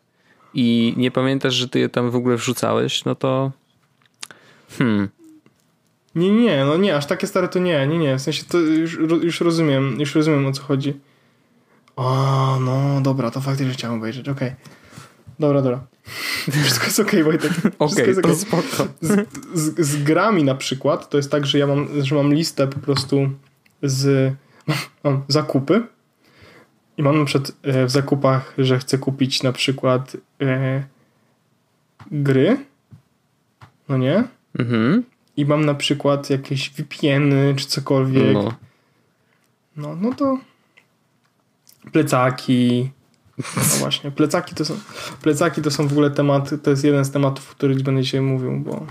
[0.55, 3.53] i nie pamiętasz, że ty je tam w ogóle wrzucałeś, no to
[4.79, 5.09] hmm,
[6.15, 8.99] nie, nie, no nie, aż takie stare to nie, nie, nie, w sensie to już,
[9.23, 11.01] już rozumiem, już rozumiem o co chodzi.
[11.97, 14.49] O, no dobra, to faktycznie chciałem obejrzeć, okej.
[14.49, 14.61] Okay.
[15.39, 15.87] Dobra, dobra.
[16.65, 17.53] Wszystko jest okej, okay, Wojtek.
[17.79, 18.87] Okej, okay, to spoko.
[19.01, 22.67] Z, z, z, grami na przykład, to jest tak, że ja mam, że mam listę
[22.67, 23.31] po prostu
[23.83, 24.33] z
[24.67, 25.83] mam, mam zakupy
[26.97, 30.85] i mam przykład e, w zakupach, że chcę kupić na przykład e,
[32.11, 32.57] gry,
[33.89, 34.25] no nie?
[34.59, 38.55] Mhm i mam na przykład jakieś VPN-y czy cokolwiek, no.
[39.77, 40.39] no, no to
[41.93, 42.91] plecaki.
[43.57, 44.75] No właśnie, plecaki to są
[45.23, 48.21] plecaki to są w ogóle temat, to jest jeden z tematów, o których będę dzisiaj
[48.21, 48.87] mówił, bo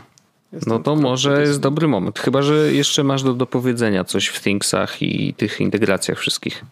[0.67, 2.19] no to może jest dobry moment.
[2.19, 6.65] Chyba, że jeszcze masz do dopowiedzenia coś w Thingsach i tych integracjach wszystkich.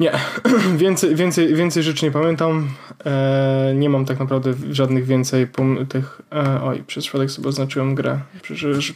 [0.00, 0.12] Nie,
[0.76, 2.68] więcej, więcej, więcej rzeczy nie pamiętam.
[3.04, 5.46] E, nie mam tak naprawdę żadnych więcej
[5.88, 6.20] tych.
[6.32, 8.20] E, oj, przez przypadek sobie oznaczyłem grę,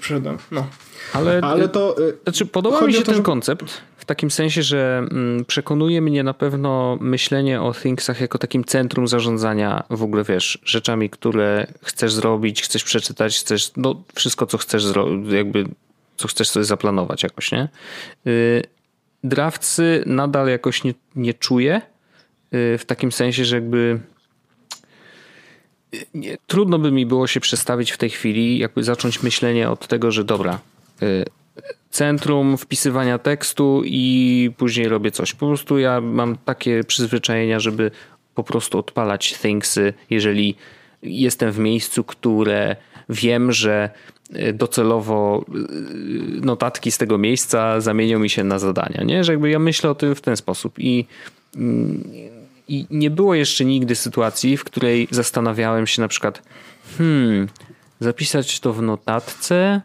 [0.00, 0.38] przyszedłem.
[0.50, 0.66] No.
[1.12, 1.96] Ale, Ale to.
[1.98, 3.22] E, znaczy, podoba mi się ten że...
[3.22, 8.64] koncept w takim sensie, że mm, przekonuje mnie na pewno myślenie o Thingsach jako takim
[8.64, 14.58] centrum zarządzania w ogóle, wiesz, rzeczami, które chcesz zrobić, chcesz przeczytać, chcesz, no wszystko, co
[14.58, 15.64] chcesz zrobić, jakby
[16.16, 17.68] co chcesz sobie zaplanować jakoś, nie?
[19.24, 21.80] Drawcy nadal jakoś nie, nie czuję
[22.54, 24.00] y, w takim sensie, że jakby
[25.94, 29.86] y, nie, trudno by mi było się przestawić w tej chwili, jakby zacząć myślenie od
[29.86, 30.60] tego, że dobra,
[31.02, 31.24] y,
[31.90, 35.34] centrum wpisywania tekstu i później robię coś.
[35.34, 37.90] Po prostu ja mam takie przyzwyczajenia, żeby
[38.34, 40.56] po prostu odpalać thingsy, jeżeli
[41.02, 42.76] jestem w miejscu, które
[43.08, 43.90] wiem, że
[44.54, 49.24] docelowo y, notatki z tego miejsca zamienią mi się na zadania, nie?
[49.24, 51.06] Że jakby ja myślę o tym w ten sposób i,
[52.68, 56.42] i nie było jeszcze nigdy sytuacji, w której zastanawiałem się na przykład
[56.98, 57.48] hmm,
[58.00, 59.80] zapisać to w notatce,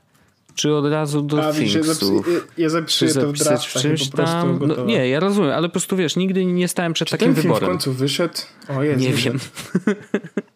[0.56, 2.28] czy od razu do A, Thingsów?
[2.58, 4.60] Ja zapisuję to w draftach czymś tam.
[4.68, 7.44] No, nie, ja rozumiem, ale po prostu wiesz, nigdy nie stałem przed czy takim ten
[7.44, 7.60] wyborem.
[7.60, 8.34] Film w końcu wyszedł?
[8.70, 9.40] O, jest, nie wyszedł.
[9.88, 9.96] wiem.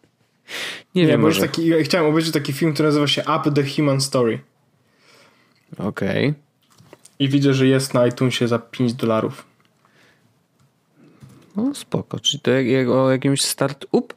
[0.94, 3.64] Nie, nie wiem, jest taki, ja chciałem obejrzeć taki film, który nazywa się Up the
[3.76, 4.40] Human Story.
[5.78, 6.28] Okej.
[6.28, 6.34] Okay.
[7.18, 9.44] I widzę, że jest na iTunesie za 5 dolarów.
[11.56, 12.20] No spoko.
[12.20, 14.14] Czyli to jak, jak o jakimś start-up?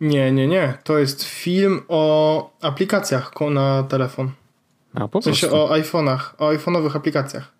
[0.00, 0.78] Nie, nie, nie.
[0.84, 4.30] To jest film o aplikacjach na telefon.
[4.94, 5.72] A, po w sensie prostu.
[5.72, 7.52] o iPhone'ach, o iPhone'owych aplikacjach.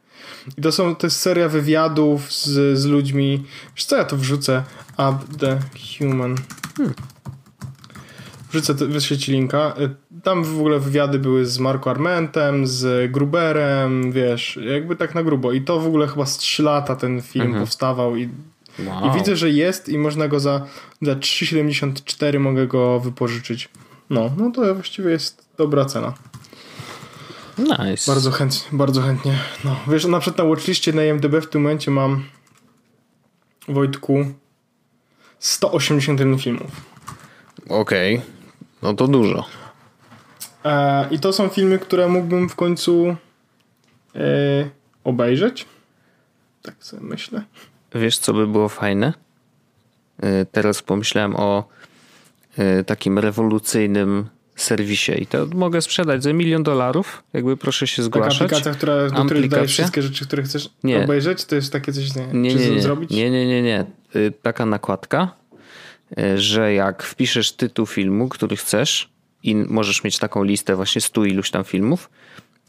[0.59, 3.45] I to są, to jest seria wywiadów z, z ludźmi.
[3.77, 4.65] Wiesz co, ja to wrzucę?
[4.99, 5.61] Up the
[5.99, 6.37] Human.
[6.77, 6.95] Hmm.
[8.51, 9.75] Wrzucę, wyślę ci linka.
[9.81, 15.23] Y, tam w ogóle wywiady były z Marco Armentem, z Gruberem, wiesz, jakby tak na
[15.23, 15.53] grubo.
[15.53, 17.65] I to w ogóle chyba z 3 lata ten film mhm.
[17.65, 18.29] powstawał i,
[18.87, 19.07] wow.
[19.07, 20.67] i widzę, że jest i można go za,
[21.03, 23.69] za 3,74 mogę go wypożyczyć.
[24.11, 26.15] No, no to właściwie jest dobra cena.
[27.59, 28.13] Nice.
[28.13, 29.39] Bardzo chętnie, bardzo chętnie.
[29.65, 32.25] No, wiesz, na przykład na watchliście na IMDb w tym momencie mam
[33.69, 34.25] Wojtku
[35.39, 36.71] 181 filmów.
[37.69, 38.17] Okej.
[38.17, 38.27] Okay.
[38.83, 39.45] No to dużo.
[40.65, 43.17] E, I to są filmy, które mógłbym w końcu
[44.15, 44.71] e,
[45.05, 45.67] obejrzeć.
[46.63, 47.43] Tak sobie myślę.
[47.95, 49.13] Wiesz, co by było fajne?
[50.23, 51.69] E, teraz pomyślałem o
[52.59, 54.29] e, takim rewolucyjnym
[54.63, 57.23] serwisie i to mogę sprzedać za milion dolarów.
[57.33, 58.39] Jakby proszę się zgłaszać.
[58.39, 61.05] Taka aplikacja, która, do której dajesz wszystkie rzeczy, które chcesz nie.
[61.05, 61.45] obejrzeć?
[61.45, 62.83] To jest takie coś, nie, nie, nie, nie.
[62.83, 63.11] zrobić?
[63.11, 63.87] Nie, nie, nie, nie.
[64.17, 65.35] Y, taka nakładka,
[66.19, 69.09] y, że jak wpiszesz tytuł filmu, który chcesz
[69.43, 72.11] i możesz mieć taką listę właśnie stu iluś tam filmów,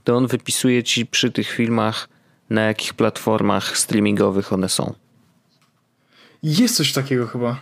[0.03, 2.09] to on wypisuje ci przy tych filmach
[2.49, 4.93] na jakich platformach streamingowych one są.
[6.43, 7.61] Jest coś takiego chyba.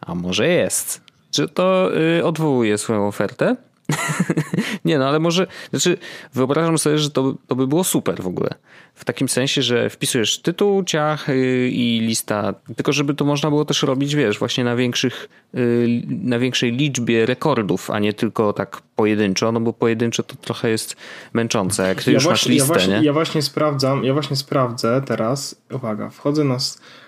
[0.00, 1.05] A może jest.
[1.36, 3.56] Czy to y, odwołuje swoją ofertę?
[4.84, 5.98] nie, no ale może, znaczy
[6.34, 8.50] wyobrażam sobie, że to, to by było super w ogóle.
[8.94, 13.64] W takim sensie, że wpisujesz tytuł, ciach y, i lista, tylko żeby to można było
[13.64, 18.82] też robić, wiesz, właśnie na większych, y, na większej liczbie rekordów, a nie tylko tak
[18.96, 20.96] pojedynczo, no bo pojedynczo to trochę jest
[21.32, 23.06] męczące, jak ty ja już właśnie, masz listę, ja właśnie, nie?
[23.06, 26.58] Ja właśnie sprawdzam, ja właśnie sprawdzę teraz, uwaga, wchodzę na,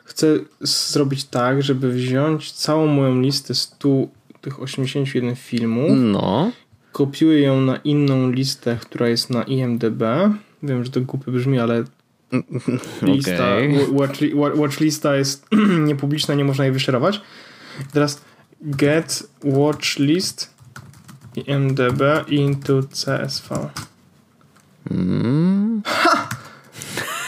[0.04, 0.26] chcę
[0.60, 3.88] zrobić tak, żeby wziąć całą moją listę 100
[4.40, 6.50] tych 81 filmów, no
[6.92, 10.02] kopiuję ją na inną listę, która jest na IMDB.
[10.62, 11.84] Wiem, że to głupio brzmi, ale
[13.02, 13.86] lista, okay.
[13.92, 14.20] watch,
[14.54, 15.46] watch lista jest
[15.88, 17.20] niepubliczna, nie można jej wyszerować.
[17.92, 18.22] Teraz
[18.60, 20.54] get watch list
[21.36, 23.70] IMDB into CSV.
[24.90, 25.82] Mm.
[25.84, 26.28] Ha!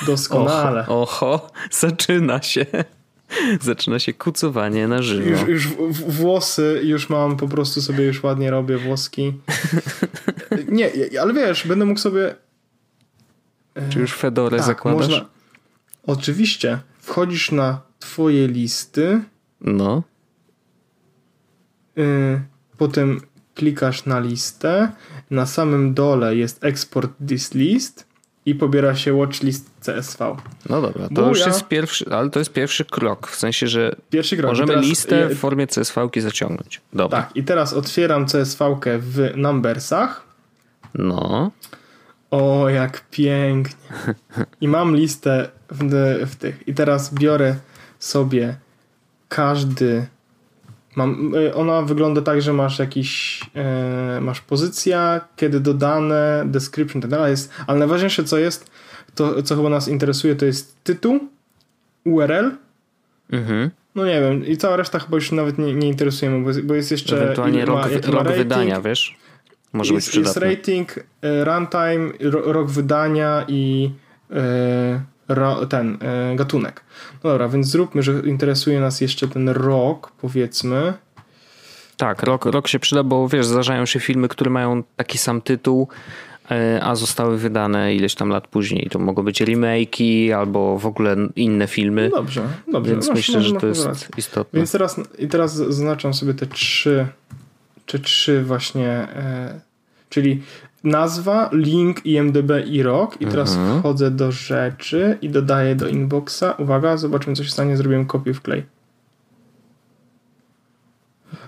[0.07, 0.87] Doskonale.
[0.89, 2.67] Oho, oho, zaczyna się.
[3.61, 5.31] Zaczyna się kucowanie na żywo.
[5.31, 9.33] Już, już włosy, już mam, po prostu sobie już ładnie robię włoski.
[10.69, 10.91] Nie,
[11.21, 12.35] ale wiesz, będę mógł sobie...
[13.91, 15.09] Czy już fedorę tak, zakładasz?
[15.09, 15.27] Można...
[16.07, 16.79] Oczywiście.
[16.99, 19.21] Wchodzisz na twoje listy.
[19.61, 20.03] No.
[21.99, 22.41] Y
[22.77, 23.21] potem
[23.55, 24.93] klikasz na listę.
[25.31, 28.10] Na samym dole jest export this list
[28.51, 30.37] i pobiera się watchlist CSV.
[30.69, 34.51] No dobra, to już jest pierwszy, ale to jest pierwszy krok, w sensie, że krok.
[34.51, 36.81] możemy teraz, listę w formie CSV-ki zaciągnąć.
[36.93, 37.23] Dobra.
[37.23, 40.25] Tak, i teraz otwieram CSV-kę w Numbersach.
[40.95, 41.51] No.
[42.31, 44.15] O, jak pięknie.
[44.61, 45.85] I mam listę w,
[46.27, 46.69] w tych.
[46.69, 47.57] I teraz biorę
[47.99, 48.57] sobie
[49.29, 50.07] każdy
[51.01, 57.11] Mam, y, ona wygląda tak, że masz jakiś, e, masz pozycja, kiedy dodane, description, tak
[57.11, 58.71] dalej jest, ale najważniejsze co jest,
[59.15, 61.21] to co chyba nas interesuje, to jest tytuł,
[62.05, 62.51] URL,
[63.33, 63.71] mhm.
[63.95, 66.91] no nie wiem, i cała reszta chyba już nawet nie, nie interesujemy, bo, bo jest
[66.91, 67.23] jeszcze...
[67.23, 69.17] Ewentualnie rok, rok wydania, wiesz?
[69.73, 70.51] Może jest, być przydatne.
[70.51, 73.91] Jest rating, e, runtime, rok wydania i
[74.31, 76.81] e, ro, ten e, gatunek.
[77.25, 80.93] No dobra, więc zróbmy, że interesuje nas jeszcze ten rok, powiedzmy.
[81.97, 85.89] Tak, rok, rok się przyda, bo wiesz, zdarzają się filmy, które mają taki sam tytuł,
[86.51, 88.89] e, a zostały wydane ileś tam lat później.
[88.91, 92.09] To mogą być remake'i albo w ogóle inne filmy.
[92.13, 92.93] No dobrze, dobrze.
[92.93, 94.09] Więc masz, myślę, masz, że masz to jest rację.
[94.17, 94.57] istotne.
[94.57, 97.07] Więc teraz, i teraz zaznaczam sobie te trzy,
[97.87, 99.61] te trzy właśnie, e,
[100.09, 100.43] czyli
[100.85, 103.21] nazwa, link, IMDB i rok.
[103.21, 103.81] I teraz mhm.
[103.81, 106.45] wchodzę do rzeczy i dodaję do inboxa.
[106.59, 107.77] Uwaga, zobaczymy co się stanie.
[107.77, 108.67] Zrobiłem kopię w klej.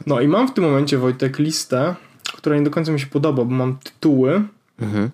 [0.07, 1.95] No i mam w tym momencie, Wojtek, listę,
[2.37, 4.42] która nie do końca mi się podoba, bo mam tytuły.
[4.81, 5.11] Mhm.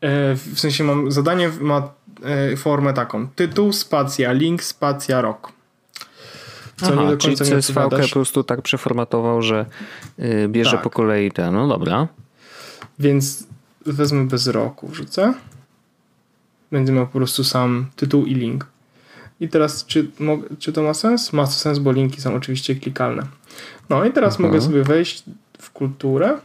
[0.00, 1.92] E, w sensie mam zadanie ma
[2.24, 3.28] e, formę taką.
[3.28, 5.52] Tytuł, spacja, link, spacja, rok.
[6.76, 9.66] Co Aha, nie do końca czyli CSV po prostu tak przeformatował, że
[10.18, 10.82] y, bierze tak.
[10.82, 11.50] po kolei te.
[11.50, 12.08] No dobra.
[13.02, 13.46] Więc
[13.86, 15.34] wezmę bez roku, wrzucę.
[16.70, 18.66] Będę miał po prostu sam tytuł i link.
[19.40, 20.10] I teraz, czy,
[20.58, 21.32] czy to ma sens?
[21.32, 23.22] Ma to sens, bo linki są oczywiście klikalne.
[23.88, 24.48] No i teraz mhm.
[24.48, 25.24] mogę sobie wejść
[25.58, 26.38] w kulturę.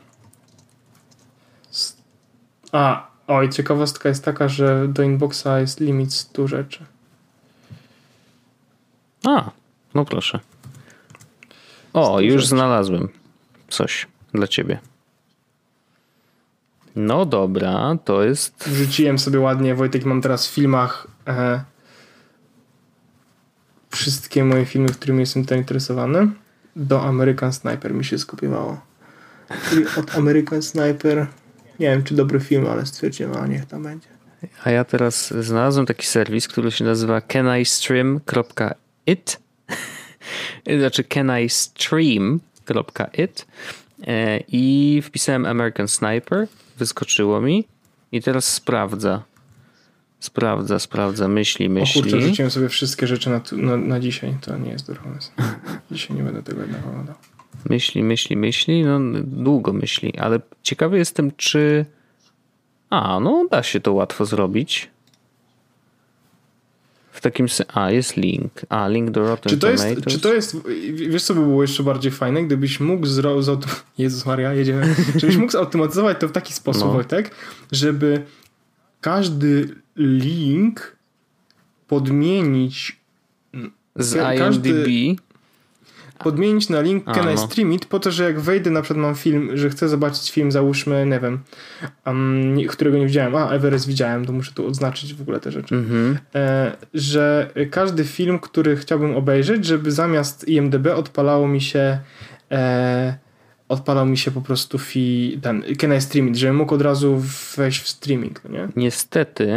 [2.72, 6.86] A, oj, ciekawostka jest taka, że do inboxa jest limit 100 rzeczy.
[9.28, 9.52] A,
[9.94, 10.40] no proszę.
[11.94, 12.48] O, już rzeczy.
[12.48, 13.10] znalazłem
[13.70, 14.80] coś dla ciebie.
[17.00, 18.70] No dobra, to jest.
[18.70, 21.64] Wrzuciłem sobie ładnie, Wojtek, mam teraz w filmach e,
[23.90, 26.28] wszystkie moje filmy, którymi jestem zainteresowany.
[26.76, 28.82] Do American Sniper mi się skopiowało.
[29.70, 31.28] Czyli od American Sniper.
[31.80, 34.08] Nie wiem, czy dobry film, ale stwierdziłem, a niech tam będzie.
[34.64, 39.40] A ja teraz znalazłem taki serwis, który się nazywa canistream.it
[40.80, 43.48] znaczy canistream.it
[44.08, 46.48] e, i wpisałem American Sniper
[46.78, 47.68] wyskoczyło mi
[48.12, 49.24] i teraz sprawdza.
[50.20, 52.02] Sprawdza, sprawdza, myśli, myśli.
[52.02, 54.36] O kurczę, rzuciłem sobie wszystkie rzeczy na, na, na dzisiaj.
[54.42, 55.32] To nie jest dobry pomysł.
[55.92, 57.16] Dzisiaj nie będę tego jednak oglądał.
[57.70, 58.84] Myśli, myśli, myśli.
[58.84, 61.86] No, długo myśli, ale ciekawy jestem, czy.
[62.90, 64.90] A, no da się to łatwo zrobić.
[67.18, 67.74] W takim sensie.
[67.74, 68.52] A, jest link.
[68.70, 69.90] A, link do Rotten czy to Tomatoes.
[69.90, 70.58] Jest, czy to jest.
[70.94, 72.44] Wiesz, co by było jeszcze bardziej fajne?
[72.44, 73.48] Gdybyś mógł zrobić.
[73.98, 74.96] Jezus Maria, jedziemy.
[75.16, 76.92] Żebyś mógł zautomatyzować to w taki sposób, no.
[76.92, 77.36] Wojtek,
[77.72, 78.24] żeby
[79.02, 80.96] każdy link
[81.88, 83.00] podmienić.
[83.96, 85.22] Z każdy, IMDb.
[86.18, 87.38] Podmienić na link A, Can I no.
[87.38, 90.52] Stream It po to, że jak wejdę na przykład mam film, że chcę zobaczyć film,
[90.52, 91.40] załóżmy, nie wiem,
[92.06, 95.76] um, którego nie widziałem, a Everest widziałem, to muszę tu odznaczyć w ogóle te rzeczy,
[95.76, 96.18] Mhm.
[96.36, 102.00] e, że każdy film, który chciałbym obejrzeć, żeby zamiast IMDB odpalało mi się
[102.52, 103.18] e,
[103.70, 107.22] odpalał mi się po prostu fi, ten Can I Stream It, żebym mógł od razu
[107.58, 108.68] wejść w streaming, no nie?
[108.76, 109.52] Niestety.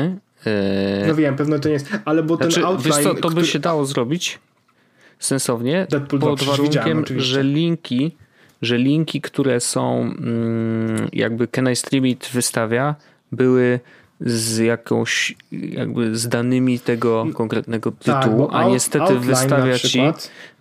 [0.46, 3.28] e, No wiem, pewno to nie jest, ale bo ten Znaczy, outline, wiesz co, to
[3.28, 4.38] by który- się dało zrobić
[5.20, 8.16] sensownie Deadpool 2 pod warunkiem, że linki,
[8.62, 12.94] że linki, które są mm, jakby Can I Stream It wystawia,
[13.32, 13.80] były
[14.20, 20.00] z jakąś jakby z danymi tego konkretnego tak, tytułu, bo a out- niestety wystawia ci,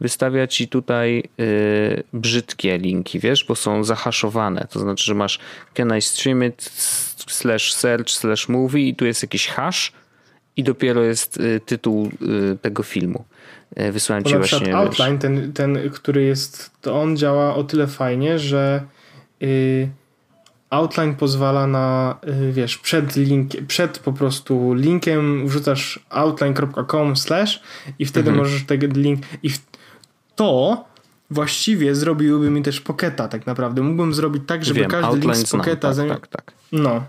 [0.02, 4.68] wystawia ci tutaj y, brzydkie linki, wiesz, bo są zahaszowane.
[4.72, 5.40] To znaczy, że masz
[5.74, 6.72] can I stream it
[7.28, 9.92] slash search slash movie i tu jest jakiś hash
[10.60, 12.12] i dopiero jest y, tytuł
[12.54, 13.24] y, tego filmu.
[13.80, 14.68] Y, Wysłałem Bo ci przykład właśnie.
[14.68, 18.84] wiesz, outline, ten, ten, który jest, to on działa o tyle fajnie, że
[20.70, 22.18] outline pozwala na,
[22.52, 27.62] wiesz, przed linkiem, przed po prostu linkiem wrzucasz outline.com slash
[28.00, 28.38] i wtedy Mhm.
[28.48, 29.60] możesz tego link i w,
[30.36, 30.86] to
[31.32, 33.82] właściwie zrobiłby mi też Pocketa tak naprawdę.
[33.82, 36.54] Mógłbym zrobić tak, żeby Wiem, każdy link z znam, Pocketa tak, zami- tak, tak.
[36.72, 37.04] No.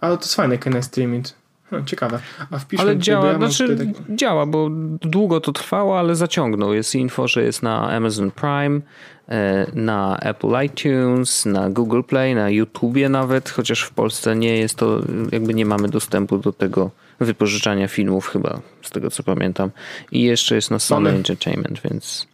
[0.00, 1.34] Ale to jest fajne, can I stream it.
[1.72, 2.18] Hm, ciekawe.
[2.50, 4.68] A Ale działa, znaczy tak- działa, bo
[5.00, 6.74] długo to trwało, ale zaciągnął.
[6.74, 8.80] Jest info, że jest na Amazon Prime,
[9.28, 14.74] e, na Apple iTunes, na Google Play, na YouTubie nawet, chociaż w Polsce nie jest
[14.76, 15.00] to,
[15.32, 19.70] jakby nie mamy dostępu do tego wypożyczania filmów chyba, z tego co pamiętam.
[20.12, 21.16] I jeszcze jest na Sony Mamy.
[21.16, 22.26] Entertainment, więc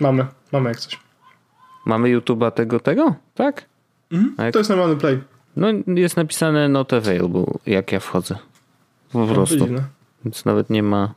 [0.00, 0.98] Mamy, mamy jak coś.
[1.86, 3.14] mamy YouTube'a tego, tego?
[3.34, 3.64] Tak?
[4.36, 5.20] A jak- To jest normalny play.
[5.56, 8.38] No jest napisane not available, jak ja wchodzę.
[9.12, 9.68] Po No, prostu.
[10.24, 11.14] Więc nawet nie ma.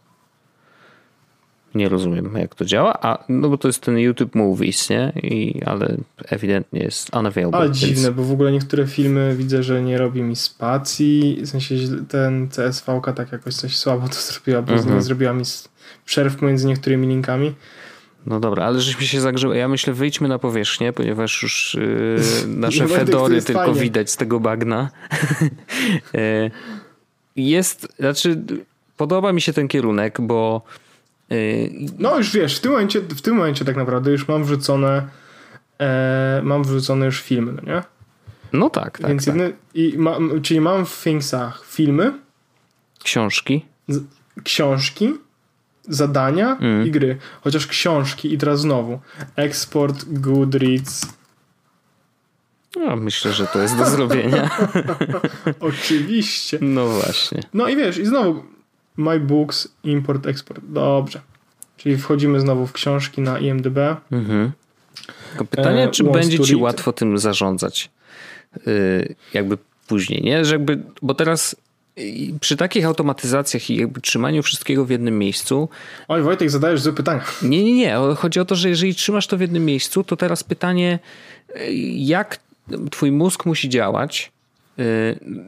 [1.76, 2.94] Nie rozumiem, jak to działa.
[3.02, 5.14] A no bo to jest ten YouTube Movies, nie?
[5.24, 5.98] I, ale
[6.30, 7.58] ewidentnie jest unavailable.
[7.60, 11.40] Ale więc- dziwne, bo w ogóle niektóre filmy widzę, że nie robi mi spacji.
[11.42, 11.76] W sensie
[12.10, 15.02] ten CSV-ka tak jakoś coś słabo to zrobiła, bo Mhm.
[15.02, 15.44] zrobiła mi
[16.06, 17.56] przerw między niektórymi linkami.
[18.26, 19.58] No dobra, ale żeśmy się zagrzeły.
[19.58, 21.74] Ja myślę, wyjdźmy na powierzchnię, ponieważ już
[22.46, 23.82] yy, nasze fedory tylko fajnie.
[23.82, 24.90] widać z tego bagna.
[27.36, 28.42] Jest, znaczy,
[28.98, 30.62] podoba mi się ten kierunek, bo
[31.30, 31.70] yy,
[32.00, 35.08] No już wiesz, w tym momencie, w tym momencie tak naprawdę już mam wrzucone
[35.80, 37.84] e, mam wrzucone już filmy, no nie?
[38.54, 39.36] no tak, tak, Więc tak.
[39.74, 42.14] i mam, czyli mam w Thingsach filmy,
[43.04, 43.66] Książki.
[43.88, 44.04] z,
[44.44, 45.14] książki,
[45.90, 46.88] zadania Mm.
[46.88, 47.18] i gry.
[47.42, 49.00] Chociaż książki i teraz znowu
[49.36, 51.06] eksport, Goodreads,
[52.76, 54.50] No, myślę, że to jest do zrobienia.
[55.60, 56.58] oczywiście.
[56.62, 57.42] No właśnie.
[57.54, 58.44] No i wiesz, i znowu
[58.98, 60.62] My Books, import, export.
[60.68, 61.22] Dobrze.
[61.78, 63.78] Czyli wchodzimy znowu w książki na IMDb.
[64.12, 64.52] Mhm.
[65.30, 67.92] Tylko pytanie, E, czy będzie ci łatwo tym zarządzać?
[68.66, 69.58] Yy, jakby
[69.88, 70.46] później, nie?
[70.46, 71.56] Że jakby, bo teraz
[72.40, 75.70] przy takich automatyzacjach i jakby trzymaniu wszystkiego w jednym miejscu,
[76.08, 77.24] Oj, Wojtek, zadajesz złe pytania.
[77.42, 77.96] nie, nie, nie.
[78.18, 81.00] Chodzi o to, że jeżeli trzymasz to w jednym miejscu, to teraz pytanie,
[81.56, 82.40] yy, jak
[82.92, 84.32] twój mózg musi działać,
[84.78, 84.86] yy,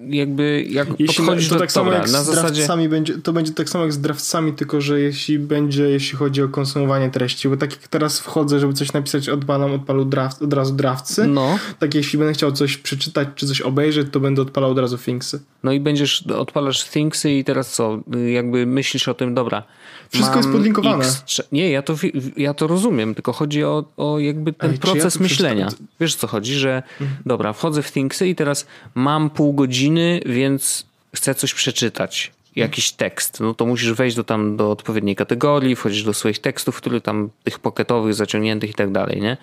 [0.09, 2.89] jakby jak podchodzisz to do tak samo jak na z zasadzie...
[2.89, 6.47] będzie, to będzie tak samo jak z draftcami, tylko że jeśli będzie, jeśli chodzi o
[6.47, 10.73] konsumowanie treści, bo tak jak teraz wchodzę, żeby coś napisać, odpalam, odpalu draft, od razu
[10.73, 14.79] draftsy, No, tak jeśli będę chciał coś przeczytać, czy coś obejrzeć, to będę odpalał od
[14.79, 15.39] razu Thingsy.
[15.63, 17.99] no i będziesz, odpalasz Thingsy i teraz co?
[18.11, 19.63] Yy, Jakby myślisz o tym, dobra.
[20.09, 21.05] Wszystko mam jest podlinkowane.
[21.05, 21.95] X, nie, ja to,
[22.37, 25.65] ja to rozumiem, tylko chodzi o, o jakby ten Ej, ja proces to myślenia.
[25.65, 25.87] przeczytam?
[25.99, 26.83] Wiesz co chodzi, że
[27.25, 30.85] dobra, wchodzę w Thingsy i teraz mam pół godziny, więc
[31.15, 32.31] chcę coś przeczytać.
[32.55, 36.77] Jakiś tekst, no to musisz wejść do tam do odpowiedniej kategorii, wchodzisz do swoich tekstów,
[36.77, 39.37] które tam tych pocketowych, zaciągniętych i tak dalej, nie?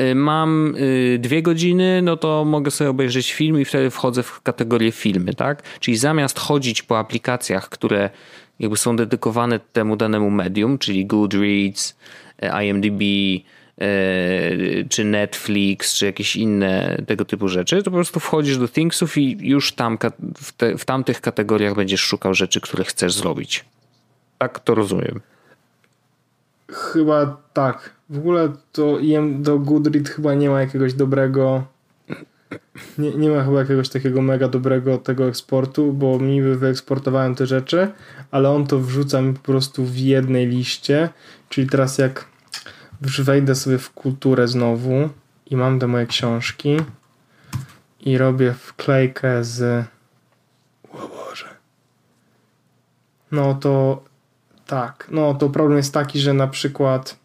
[0.00, 4.42] Y, Mam y, dwie godziny, no to mogę sobie obejrzeć film i wtedy wchodzę w
[4.42, 5.62] kategorię filmy, tak?
[5.80, 8.10] Czyli zamiast chodzić po aplikacjach, które
[8.60, 11.96] jakby są dedykowane temu danemu medium, czyli Goodreads,
[12.42, 13.02] e, IMDb,
[13.78, 19.18] e, czy Netflix, czy jakieś inne tego typu rzeczy, to po prostu wchodzisz do Thingsów
[19.18, 19.98] i już tam
[20.38, 23.64] w, te, w tamtych kategoriach będziesz szukał rzeczy, które chcesz zrobić.
[24.38, 25.20] Tak to rozumiem.
[26.68, 27.90] Chyba tak.
[28.10, 28.98] W ogóle to
[29.32, 31.64] do Goodread chyba nie ma jakiegoś dobrego.
[32.98, 37.92] Nie, nie ma chyba jakiegoś takiego mega dobrego tego eksportu, bo niby wyeksportowałem te rzeczy,
[38.30, 41.08] ale on to wrzuca mi po prostu w jednej liście.
[41.48, 42.24] Czyli teraz jak
[43.00, 45.08] wejdę sobie w kulturę znowu
[45.46, 46.76] i mam te moje książki
[48.00, 49.86] i robię wklejkę z.
[50.92, 51.48] O Boże.
[53.32, 54.04] No to
[54.66, 57.19] tak, no to problem jest taki, że na przykład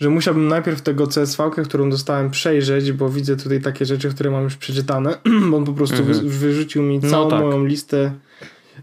[0.00, 4.44] że musiałbym najpierw tego CSV, którą dostałem, przejrzeć, bo widzę tutaj takie rzeczy, które mam
[4.44, 5.18] już przeczytane,
[5.50, 6.28] bo on po prostu wy, Mhm.
[6.28, 7.40] wyrzucił mi No całą tak.
[7.40, 8.12] moją listę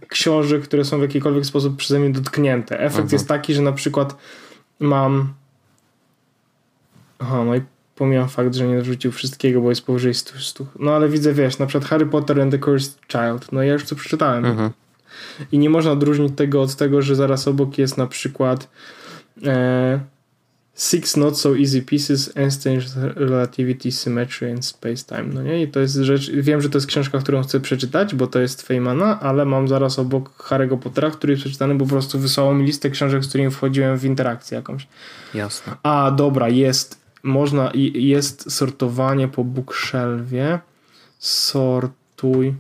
[0.08, 2.76] książek, które są w jakikolwiek sposób przeze mnie dotknięte.
[2.80, 3.10] Efekt Mhm.
[3.12, 4.16] jest taki, że na przykład
[4.80, 5.34] mam.
[7.20, 7.62] Aha, no i
[7.96, 10.66] pomijam fakt, że nie wrzucił wszystkiego, bo jest powyżej 100, 100.
[10.80, 13.52] No ale widzę, wiesz, na przykład Harry Potter and the Cursed Child.
[13.52, 14.46] No ja już to przeczytałem.
[14.46, 14.70] Mhm.
[15.52, 18.70] I nie można odróżnić tego od tego, że zaraz obok jest na przykład
[19.46, 20.00] e,
[20.76, 25.24] Six Not So Easy Pieces, Einstein's Relativity, Symmetry and Space-Time.
[25.34, 25.64] No nie?
[25.64, 28.62] I to jest rzecz, wiem, że to jest książka, którą chcę przeczytać, bo to jest
[28.62, 32.66] Feynmana, ale mam zaraz obok Harry'ego Pottera, który jest przeczytany, bo po prostu wysłał mi
[32.66, 34.88] listę książek, z którymi wchodziłem w interakcję jakąś.
[35.34, 35.74] Jasne.
[35.84, 40.60] A, dobra, jest, można, i- jest sortowanie po bookshelfie.
[41.20, 42.54] Sortuj.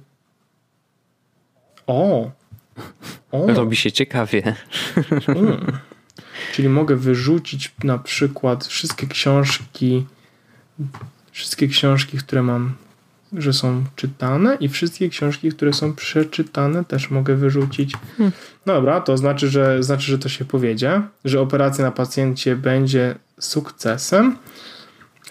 [1.87, 2.31] O!
[3.31, 3.47] O!
[3.53, 4.55] Robi się ciekawie.
[5.27, 5.77] Mm.
[6.53, 10.05] Czyli mogę wyrzucić na przykład wszystkie książki,
[11.31, 12.73] wszystkie książki, które mam,
[13.33, 17.93] że są czytane i wszystkie książki, które są przeczytane też mogę wyrzucić.
[18.65, 24.37] Dobra, to znaczy, że znaczy, że to się powiedzie, że operacja na pacjencie będzie sukcesem.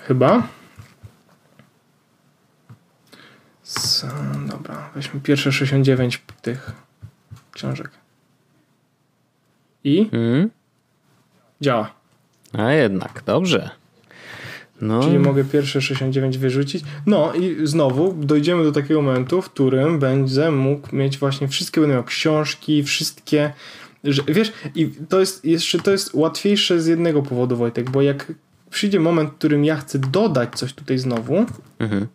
[0.00, 0.48] Chyba.
[3.66, 4.06] S-
[4.46, 6.72] dobra, weźmy pierwsze 69 tych
[7.52, 7.90] książek.
[9.84, 10.50] I Mm?
[11.62, 11.94] Działa.
[12.52, 13.70] A jednak, dobrze.
[14.80, 16.84] No, Czyli mogę pierwsze 69 wyrzucić.
[17.06, 21.94] No i znowu dojdziemy do takiego momentu, w którym będę mógł mieć właśnie wszystkie, będę
[21.94, 23.52] miał książki, wszystkie.
[24.04, 28.32] Że, wiesz, i to jest jeszcze to jest łatwiejsze z jednego powodu, Wojtek, bo jak
[28.70, 31.46] przyjdzie moment, w którym ja chcę dodać coś tutaj znowu,
[31.78, 32.06] mhm.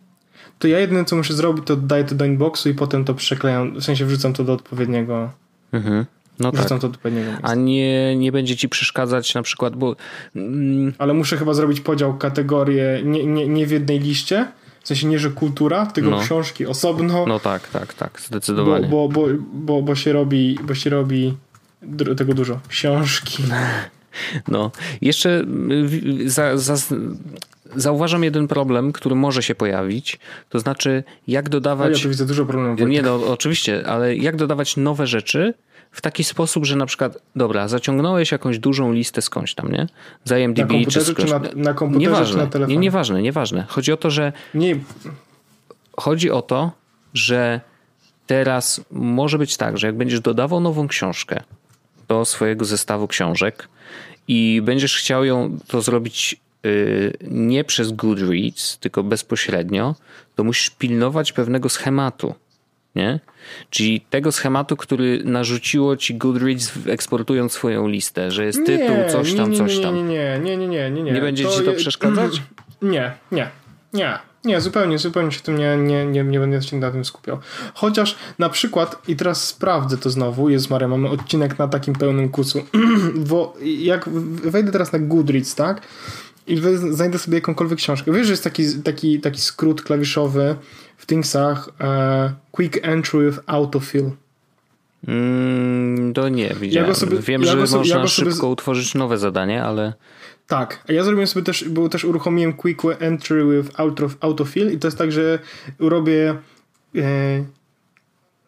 [0.58, 3.80] to ja jedyne co muszę zrobić, to dodaję to do inboxu i potem to przeklejam,
[3.80, 5.30] w sensie wrzucam to do odpowiedniego,
[5.72, 6.06] Mhm.
[6.40, 6.68] No tak.
[6.68, 7.48] to do odpowiedniego miejsca.
[7.48, 9.96] A nie, nie będzie ci przeszkadzać na przykład, bo
[10.36, 14.46] mm, Ale muszę chyba zrobić podział kategorie nie, nie, nie w jednej liście,
[14.82, 16.20] w sensie nie, że kultura, tylko No.
[16.20, 17.26] książki osobno.
[17.26, 18.88] no tak, tak, tak, bo, zdecydowanie.
[18.88, 21.36] bo, bo, bo, bo się robi, bo się robi
[22.16, 22.60] tego dużo.
[22.68, 23.42] Książki.
[24.48, 24.70] No,
[25.00, 25.44] jeszcze
[26.26, 26.76] za, za,
[27.76, 30.18] zauważam jeden problem, który może się pojawić,
[30.48, 32.02] to znaczy jak Ale ja dodawać...
[32.02, 32.80] tu widzę dużo problemów.
[32.80, 35.54] Nie, no oczywiście, ale jak dodawać nowe rzeczy
[35.92, 39.86] w taki sposób, że na przykład, dobra, zaciągnąłeś jakąś dużą listę skądś tam, nie?
[40.24, 41.30] Z na IMDb komputerze czy skądś.
[41.30, 42.76] na, na komputerze Nieważne, czy na nie, telefonie?
[42.76, 43.66] nieważne, nieważne.
[43.68, 44.76] Chodzi o to, że Nie,
[45.96, 46.72] chodzi o to,
[47.14, 47.60] że
[48.26, 51.42] teraz może być tak, że jak będziesz dodawał nową książkę
[52.08, 53.68] do swojego zestawu książek
[54.28, 59.94] i będziesz chciał ją to zrobić y, nie przez Goodreads, tylko bezpośrednio,
[60.36, 62.34] to musisz pilnować pewnego schematu.
[62.98, 63.20] Nie?
[63.70, 69.54] Czyli tego schematu, który narzuciło ci Goodreads eksportując swoją listę, że jest tytuł, coś tam,
[69.54, 69.94] coś tam.
[69.94, 71.12] Nie, nie, nie, nie, nie, nie, nie.
[71.12, 72.42] Nie będzie ci to przeszkadzać?
[72.82, 73.50] Nie, nie,
[73.92, 74.18] nie.
[74.44, 77.38] Nie, zupełnie, zupełnie się tym nie, nie, nie, nie będę się na tym skupiał.
[77.74, 82.28] Chociaż na przykład, i teraz sprawdzę to znowu, jest Maria, mamy odcinek na takim pełnym
[82.28, 82.64] kucu,
[83.30, 84.08] bo jak
[84.44, 85.82] wejdę teraz na Goodreads, tak,
[86.46, 88.12] i znajdę sobie jakąkolwiek książkę.
[88.12, 90.56] Wiesz, że jest taki, taki, taki skrót klawiszowy
[91.08, 94.10] Thingsach e, Quick Entry with Autofill.
[95.08, 96.94] Mm, to nie, widziałem.
[96.94, 99.92] sobie- Wiem, ja że sobie- można ja go sobie szybko utworzyć nowe zadanie, ale
[100.46, 104.78] Tak, a ja zrobiłem sobie też, bo też uruchomiłem Quick Entry with auto, Autofill i
[104.78, 105.38] to jest tak, że
[105.78, 106.34] robię
[106.96, 107.44] e,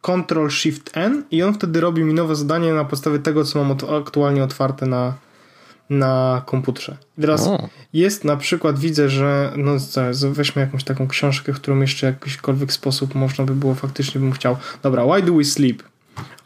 [0.02, 3.76] Ctrl Shift N i on wtedy robi mi nowe zadanie na podstawie tego, co mam
[4.00, 5.14] aktualnie otwarte na,
[5.90, 6.96] na komputerze.
[7.18, 7.68] I teraz O.
[7.92, 9.72] jest na przykład, widzę, że no
[10.30, 14.56] weźmy jakąś taką książkę, którą jeszcze w jakikolwiek sposób można by było, faktycznie bym chciał.
[14.82, 15.82] Dobra, Why Do We Sleep?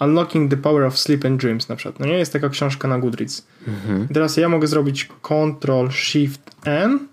[0.00, 2.00] Unlocking the Power of Sleep and Dreams na przykład.
[2.00, 3.46] No nie jest taka książka na Goodreads.
[4.10, 7.08] I teraz ja mogę zrobić Ctrl Shift N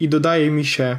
[0.00, 0.98] i dodaje mi się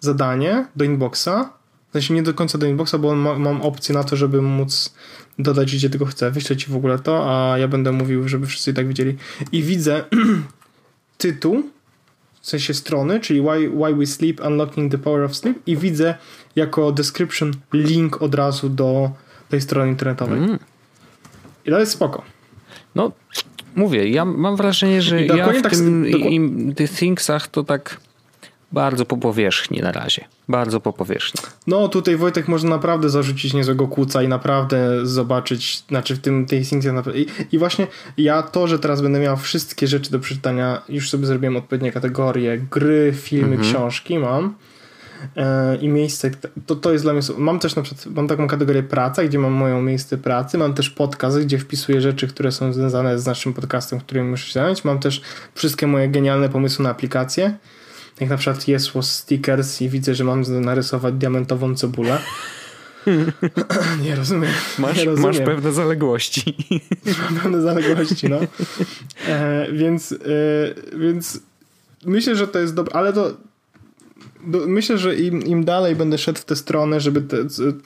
[0.00, 1.50] zadanie do inboxa.
[1.88, 4.94] W sensie nie do końca do inboxa, bo ma, mam opcję na to, żeby móc
[5.38, 6.30] dodać gdzie tylko chcę.
[6.30, 9.16] Wyślę ci w ogóle to, a ja będę mówił, żeby wszyscy i tak widzieli.
[9.52, 10.04] I widzę
[11.18, 11.62] tytuł,
[12.40, 16.14] w sensie strony, czyli why, why We Sleep, Unlocking the Power of Sleep i widzę
[16.56, 19.10] jako description link od razu do
[19.48, 20.38] tej strony internetowej.
[20.38, 20.58] Mm.
[21.66, 22.22] I to jest spoko.
[22.94, 23.12] No,
[23.74, 27.64] mówię, ja mam wrażenie, że ja dokładnie w tak- tym, dokła- im, tych thingsach to
[27.64, 28.00] tak
[28.72, 30.24] bardzo po powierzchni na razie.
[30.48, 31.40] Bardzo po powierzchni.
[31.66, 36.62] No tutaj Wojtek można naprawdę zarzucić niezłego kłuca i naprawdę zobaczyć, znaczy w tym tej
[36.64, 41.10] napra- I, I właśnie ja to, że teraz będę miał wszystkie rzeczy do przeczytania, już
[41.10, 44.54] sobie zrobiłem odpowiednie kategorie, gry, filmy, książki mam,
[45.36, 46.30] e, i miejsce,
[46.66, 49.52] to, to jest dla mnie, mam też na przykład, mam taką kategorię praca, gdzie mam
[49.52, 54.00] moją miejsce pracy, mam też podcast, gdzie wpisuję rzeczy, które są związane z naszym podcastem,
[54.00, 55.22] którym muszę się zająć, mam też
[55.54, 57.54] wszystkie moje genialne pomysły na aplikacje,
[58.20, 62.18] jak na przykład Was Stickers i widzę, że mam narysować diamentową cebulę.
[64.04, 64.50] nie rozumiem.
[64.78, 65.30] Masz, nie rozumiem.
[65.30, 66.56] masz pewne zaległości.
[67.30, 68.40] Mam pewne zaległości, no.
[69.28, 70.16] E, więc, e,
[70.98, 71.40] więc
[72.04, 73.36] myślę, że to jest dobre, ale to
[74.46, 77.36] do, myślę, że im, im dalej będę szedł w tę stronę, żeby te,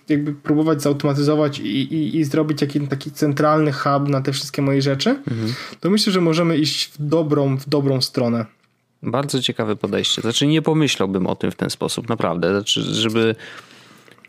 [0.08, 4.82] jakby próbować zautomatyzować i, i, i zrobić jakiś taki centralny hub na te wszystkie moje
[4.82, 5.54] rzeczy, mhm.
[5.80, 8.46] to myślę, że możemy iść w dobrą, w dobrą stronę.
[9.06, 10.22] Bardzo ciekawe podejście.
[10.22, 12.50] Znaczy nie pomyślałbym o tym w ten sposób, naprawdę.
[12.50, 13.34] Znaczy, żeby,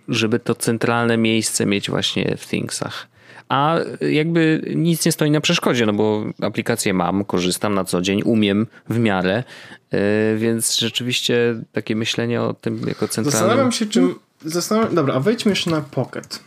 [0.08, 3.08] żeby to centralne miejsce mieć właśnie w Thingsach.
[3.50, 3.78] A
[4.12, 8.68] jakby nic nie stoi na przeszkodzie, no bo aplikację mam, korzystam na co dzień, umiem
[8.90, 9.44] w miarę,
[9.92, 10.00] yy,
[10.38, 13.32] więc rzeczywiście takie myślenie o tym jako centralnym...
[13.32, 14.16] Zastanawiam się, czym...
[14.46, 14.96] Zastanawiam...
[14.96, 16.40] Dobra, a wejdźmy jeszcze na Pocket.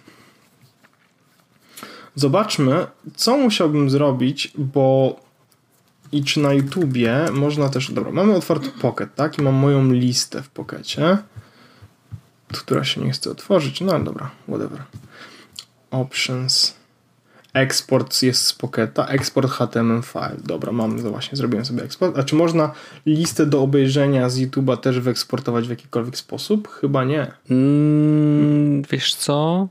[2.14, 5.16] Zobaczmy, co musiałbym zrobić, bo
[6.12, 7.92] i czy na YouTubie można też.
[7.92, 9.38] Dobra, mamy otwarty Pocket, tak?
[9.38, 11.18] I mam moją listę w Pockecie,
[12.48, 13.80] która się nie chce otworzyć.
[13.80, 14.82] No ale dobra, whatever.
[15.90, 16.80] Options.
[17.52, 19.06] Export jest z Pocketa.
[19.06, 20.36] Export HTML file.
[20.44, 22.18] Dobra, mam, to właśnie zrobiłem sobie eksport.
[22.18, 22.72] A czy można
[23.06, 26.68] listę do obejrzenia z YouTube'a też wyeksportować w jakikolwiek sposób?
[26.68, 27.32] Chyba nie.
[27.50, 29.68] Mm, wiesz co?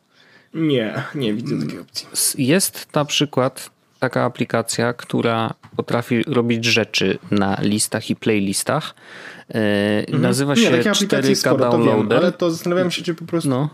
[0.54, 2.08] Nie, nie widzę takiej opcji.
[2.38, 3.70] Jest na przykład
[4.00, 8.96] taka aplikacja, która potrafi robić rzeczy na listach i playlistach.
[9.48, 10.22] Mhm.
[10.22, 12.10] Nazywa się Nie, 4K sporo, Downloader.
[12.10, 13.50] Wiem, ale to zastanawiam się, czy po prostu...
[13.50, 13.70] No.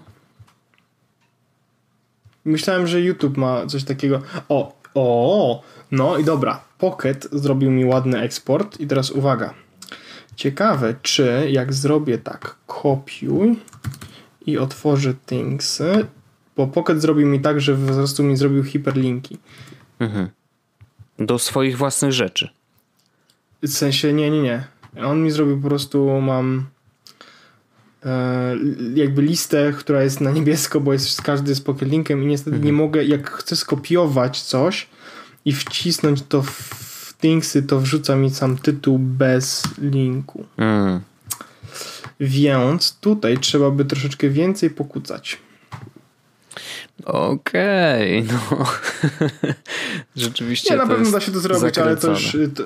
[2.45, 4.21] Myślałem, że YouTube ma coś takiego.
[4.49, 5.61] O, o,
[5.91, 6.61] no i dobra.
[6.77, 9.53] Pocket zrobił mi ładny eksport i teraz uwaga.
[10.35, 13.59] Ciekawe, czy jak zrobię tak, kopiuj
[14.45, 16.05] i otworzę thingsy,
[16.57, 19.37] bo Pocket zrobił mi tak, że po prostu mi zrobił hiperlinki.
[19.99, 20.29] Mhm.
[21.19, 22.49] Do swoich własnych rzeczy.
[23.61, 24.63] W sensie, nie, nie, nie.
[25.03, 26.65] On mi zrobił po prostu, mam
[28.05, 28.55] e,
[28.95, 32.65] jakby listę, która jest na niebiesko, bo jest każdy z pocket linkiem i niestety mhm.
[32.65, 34.87] nie mogę, jak chcę skopiować coś
[35.45, 40.45] i wcisnąć to w Thingsy, to wrzuca mi sam tytuł bez linku.
[40.57, 41.01] Mhm.
[42.19, 45.37] Więc tutaj trzeba by troszeczkę więcej pokucać.
[47.03, 48.65] Okej, okay, no.
[50.15, 50.73] Rzeczywiście.
[50.73, 51.91] Nie, na pewno da się to zrobić, zakręcone.
[51.91, 52.37] ale to już.
[52.55, 52.63] To,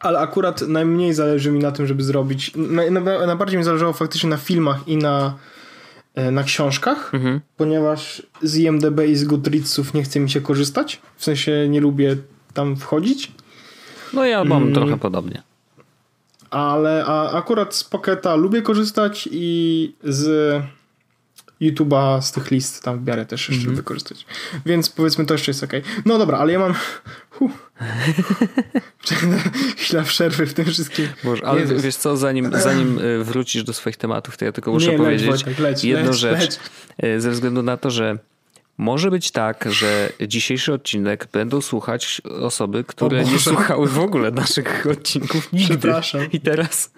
[0.00, 2.52] ale akurat najmniej zależy mi na tym, żeby zrobić.
[3.26, 5.34] Najbardziej mi zależało faktycznie na filmach i na,
[6.14, 7.40] e, na książkach, mhm.
[7.56, 11.00] ponieważ z IMDB i z Goodreadsów nie chce mi się korzystać.
[11.16, 12.16] W sensie nie lubię
[12.54, 13.32] tam wchodzić.
[14.12, 14.74] No ja mam mm.
[14.74, 15.42] trochę podobnie.
[16.50, 20.62] Ale a akurat z Pocketa lubię korzystać i z
[21.60, 23.76] YouTube'a z tych list tam w miarę też jeszcze mm -hmm.
[23.76, 24.26] wykorzystać.
[24.66, 25.72] Więc powiedzmy to jeszcze jest ok.
[26.04, 26.74] No dobra, ale ja mam
[29.76, 31.08] chwila przerwy w tym wszystkim.
[31.24, 31.82] Boże, ale Jezus.
[31.82, 35.28] wiesz co, zanim, zanim e, wrócisz do swoich tematów, to ja tylko muszę Nie, powiedzieć
[35.28, 36.58] leć, Wojtek, leć, jedną leć, rzecz.
[36.98, 38.18] E, ze względu na to, że
[38.78, 44.86] może być tak, że dzisiejszy odcinek będą słuchać osoby, które nie słuchały w ogóle naszych
[44.90, 45.68] odcinków nigdy.
[45.68, 46.20] Przepraszam.
[46.32, 46.90] I teraz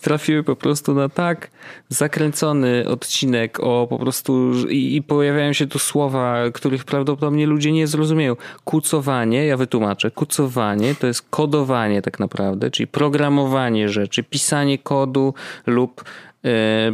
[0.00, 1.50] trafiły po prostu na tak
[1.88, 7.86] zakręcony odcinek o po prostu i, i pojawiają się tu słowa, których prawdopodobnie ludzie nie
[7.86, 8.36] zrozumieją.
[8.64, 15.34] Kucowanie, ja wytłumaczę, kucowanie to jest kodowanie tak naprawdę, czyli programowanie rzeczy, pisanie kodu
[15.66, 16.04] lub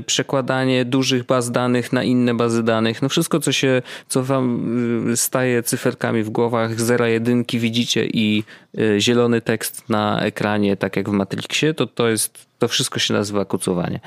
[0.07, 5.16] przekładanie dużych baz danych na inne bazy danych, no wszystko co się, co wam y,
[5.16, 8.45] staje cyferkami w głowach, zera jedynki widzicie i
[8.78, 13.14] y, zielony tekst na ekranie, tak jak w Matrixie, to to jest to wszystko się
[13.14, 14.00] nazywa kucowanie.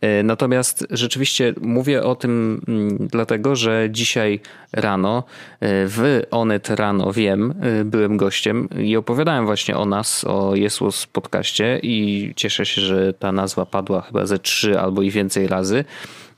[0.00, 4.40] E, natomiast rzeczywiście mówię o tym mm, dlatego, że dzisiaj
[4.72, 5.24] rano
[5.60, 11.06] e, w Onet rano wiem, e, byłem gościem i opowiadałem właśnie o nas, o Jesłos
[11.06, 15.84] podcaście i cieszę się, że ta nazwa padła chyba ze trzy albo i więcej razy.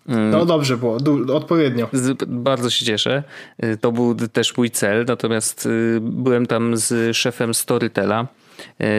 [0.08, 0.30] Mm.
[0.30, 0.98] No dobrze było,
[1.34, 1.88] odpowiednio.
[2.26, 3.22] Bardzo się cieszę.
[3.80, 5.68] To był też mój cel, natomiast
[6.00, 8.26] byłem tam z szefem Storytela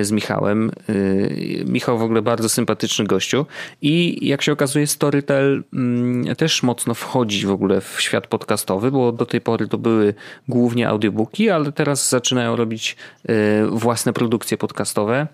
[0.01, 0.71] z Michałem.
[0.89, 3.45] E, Michał w ogóle bardzo sympatyczny gościu
[3.81, 9.11] i jak się okazuje Storytel mm, też mocno wchodzi w ogóle w świat podcastowy, bo
[9.11, 10.13] do tej pory to były
[10.47, 12.95] głównie audiobooki, ale teraz zaczynają robić
[13.27, 13.33] e,
[13.65, 15.27] własne produkcje podcastowe.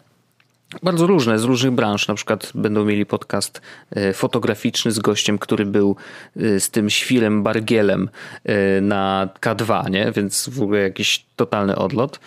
[0.84, 2.08] Bardzo różne, z różnych branż.
[2.08, 3.62] Na przykład będą mieli podcast
[3.92, 5.96] e, fotograficzny z gościem, który był
[6.38, 8.10] e, z tym świrem Bargielem
[8.44, 10.12] e, na K2, nie?
[10.12, 12.20] więc w ogóle jakiś totalny odlot.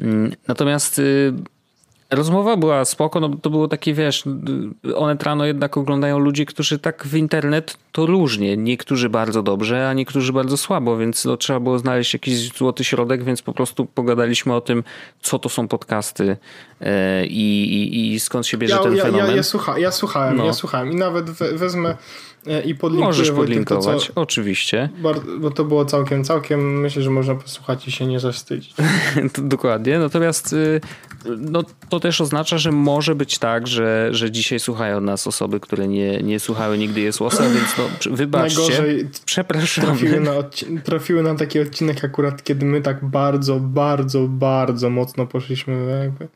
[0.00, 1.00] Mm, natomiast
[2.10, 4.24] Rozmowa była spoko, no to było takie, wiesz,
[4.96, 8.56] one rano jednak oglądają ludzi, którzy tak w internet to różnie.
[8.56, 13.24] Niektórzy bardzo dobrze, a niektórzy bardzo słabo, więc no, trzeba było znaleźć jakiś złoty środek,
[13.24, 14.84] więc po prostu pogadaliśmy o tym,
[15.22, 16.36] co to są podcasty
[16.80, 19.30] e, i, i, i skąd się bierze ja, ten ja, fenomen.
[19.30, 20.44] Ja, ja, słucha, ja słuchałem, no.
[20.44, 21.96] ja słuchałem i nawet we, wezmę
[22.46, 24.88] e, i podlinkuję Możesz podlinkować, to, co, oczywiście.
[25.38, 28.74] Bo to było całkiem, całkiem, myślę, że można posłuchać i się nie zawstydzić.
[29.38, 30.80] Dokładnie, natomiast y,
[31.38, 35.88] no, to też oznacza, że może być tak, że, że dzisiaj słuchają nas osoby, które
[35.88, 38.58] nie, nie słuchały nigdy Jesłosa, więc no, wybaczcie.
[38.58, 39.84] Najgorzej Przepraszam.
[39.84, 40.32] Trafiły na,
[40.84, 46.28] trafiły na taki odcinek akurat, kiedy my tak bardzo, bardzo, bardzo mocno poszliśmy jakby.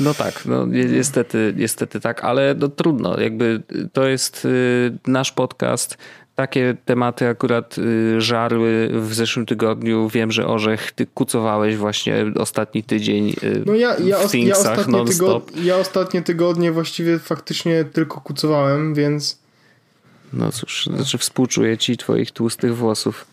[0.00, 5.98] No tak, no niestety, niestety tak, ale no trudno, jakby to jest y, nasz podcast,
[6.38, 10.08] takie tematy akurat y, żarły w zeszłym tygodniu.
[10.08, 15.04] Wiem, że Orzech, ty kucowałeś właśnie ostatni tydzień y, no ja, ja, w ja, ostatnie
[15.04, 19.38] tygod, ja ostatnie tygodnie właściwie faktycznie tylko kucowałem, więc...
[20.32, 23.26] No cóż, znaczy współczuję ci twoich tłustych włosów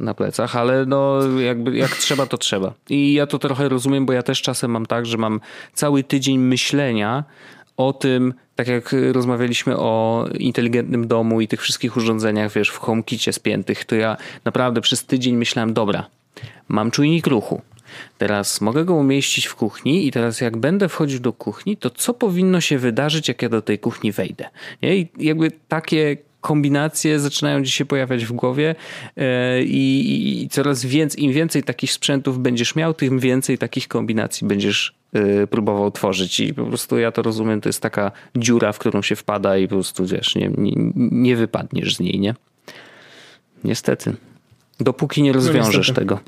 [0.00, 2.72] na plecach, ale no jakby jak trzeba, to trzeba.
[2.90, 5.40] I ja to trochę rozumiem, bo ja też czasem mam tak, że mam
[5.74, 7.24] cały tydzień myślenia
[7.78, 13.32] o tym, tak jak rozmawialiśmy o inteligentnym domu i tych wszystkich urządzeniach, wiesz, w HomeKicie
[13.32, 16.06] spiętych, to ja naprawdę przez tydzień myślałem, dobra,
[16.68, 17.62] mam czujnik ruchu.
[18.18, 22.14] Teraz mogę go umieścić w kuchni i teraz jak będę wchodził do kuchni, to co
[22.14, 24.48] powinno się wydarzyć, jak ja do tej kuchni wejdę?
[24.82, 24.96] Nie?
[24.96, 28.74] I jakby takie kombinacje zaczynają ci się pojawiać w głowie
[29.16, 34.46] e, i, i coraz więcej, im więcej takich sprzętów będziesz miał, tym więcej takich kombinacji
[34.46, 38.78] będziesz e, próbował tworzyć i po prostu ja to rozumiem, to jest taka dziura, w
[38.78, 42.34] którą się wpada i po prostu wiesz, nie, nie, nie wypadniesz z niej, nie?
[43.64, 44.16] Niestety.
[44.80, 46.20] Dopóki nie no rozwiążesz no, tego.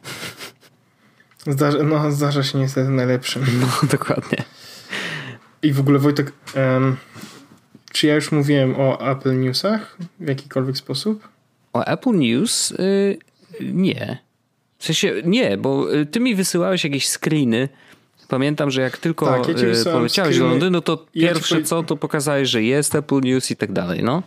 [1.47, 3.45] Zdarza, no, zdarza się niestety najlepszym.
[3.61, 4.45] No, dokładnie.
[5.63, 6.97] I w ogóle Wojtek, um,
[7.93, 11.29] czy ja już mówiłem o Apple Newsach w jakikolwiek sposób?
[11.73, 12.71] O Apple News?
[12.71, 13.19] Yy,
[13.73, 14.19] nie.
[14.79, 17.69] W sensie nie, bo y, ty mi wysyłałeś jakieś screeny.
[18.29, 21.97] Pamiętam, że jak tylko tak, ja y, poleciałeś do Londynu, to ja pierwsze co, to
[21.97, 24.23] pokazałeś, że jest Apple News i tak dalej, no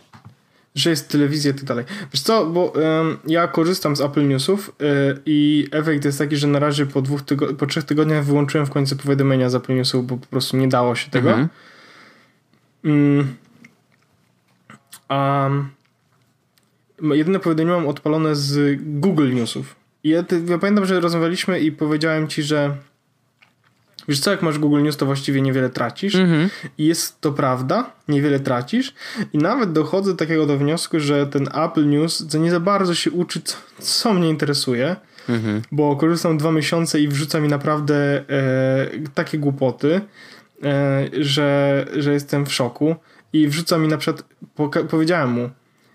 [0.74, 1.84] że jest telewizja i tak dalej.
[2.12, 6.46] Wiesz co, bo um, ja korzystam z Apple Newsów y, i efekt jest taki, że
[6.46, 10.06] na razie po, dwóch tygo- po trzech tygodniach wyłączyłem w końcu powiadomienia z Apple Newsów,
[10.06, 11.30] bo po prostu nie dało się tego.
[11.30, 11.48] Mhm.
[12.84, 13.34] Mm,
[15.08, 15.50] a
[17.00, 19.76] jedyne powiadomienie mam odpalone z Google Newsów.
[20.04, 22.76] I ja, ja pamiętam, że rozmawialiśmy i powiedziałem ci, że
[24.08, 26.14] Wiesz co, jak masz Google News, to właściwie niewiele tracisz.
[26.14, 26.48] Mm-hmm.
[26.78, 28.94] I jest to prawda, niewiele tracisz.
[29.32, 32.94] I nawet dochodzę do takiego do wniosku, że ten Apple News co nie za bardzo
[32.94, 34.96] się uczy, co, co mnie interesuje.
[35.28, 35.60] Mm-hmm.
[35.72, 38.24] Bo korzystam dwa miesiące i wrzuca mi naprawdę e,
[39.14, 40.00] takie głupoty,
[40.62, 42.96] e, że, że jestem w szoku
[43.34, 44.24] i wrzuca mi na przykład,
[44.90, 45.50] powiedziałem mu,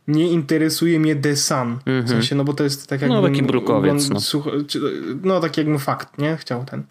[0.07, 1.57] nie interesuje mnie The Sun.
[1.57, 1.79] Mm-hmm.
[1.85, 2.07] W mhm.
[2.07, 3.09] sensie, no bo to jest tak jak...
[3.09, 4.09] No taki brukowiec.
[4.09, 4.19] No.
[4.19, 4.47] Słuch,
[5.23, 6.37] no tak jakby fakt, nie?
[6.37, 6.83] Chciał ten.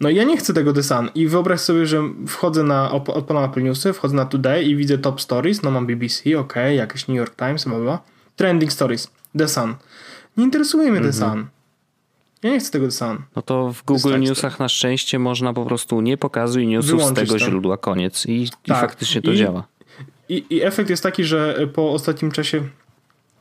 [0.00, 1.10] No i ja nie chcę tego The Sun.
[1.14, 5.20] I wyobraź sobie, że wchodzę na, odpalam Apple Newsy, wchodzę na Today i widzę Top
[5.20, 7.98] Stories, no mam BBC, ok, jakieś New York Times, bla, bla.
[8.36, 9.74] Trending Stories, The Sun.
[10.36, 11.18] Nie interesuje mnie mm-hmm.
[11.18, 11.38] The mhm.
[11.38, 11.46] Sun.
[12.42, 13.18] Ja nie chcę tego The Sun.
[13.36, 17.32] No to w Google Newsach na szczęście można po prostu nie pokazuj newsów Wyłączyć z
[17.32, 17.50] tego to.
[17.50, 18.26] źródła, koniec.
[18.26, 18.78] I, tak.
[18.78, 19.64] i faktycznie to I, działa.
[20.32, 22.62] I, I efekt jest taki, że po ostatnim czasie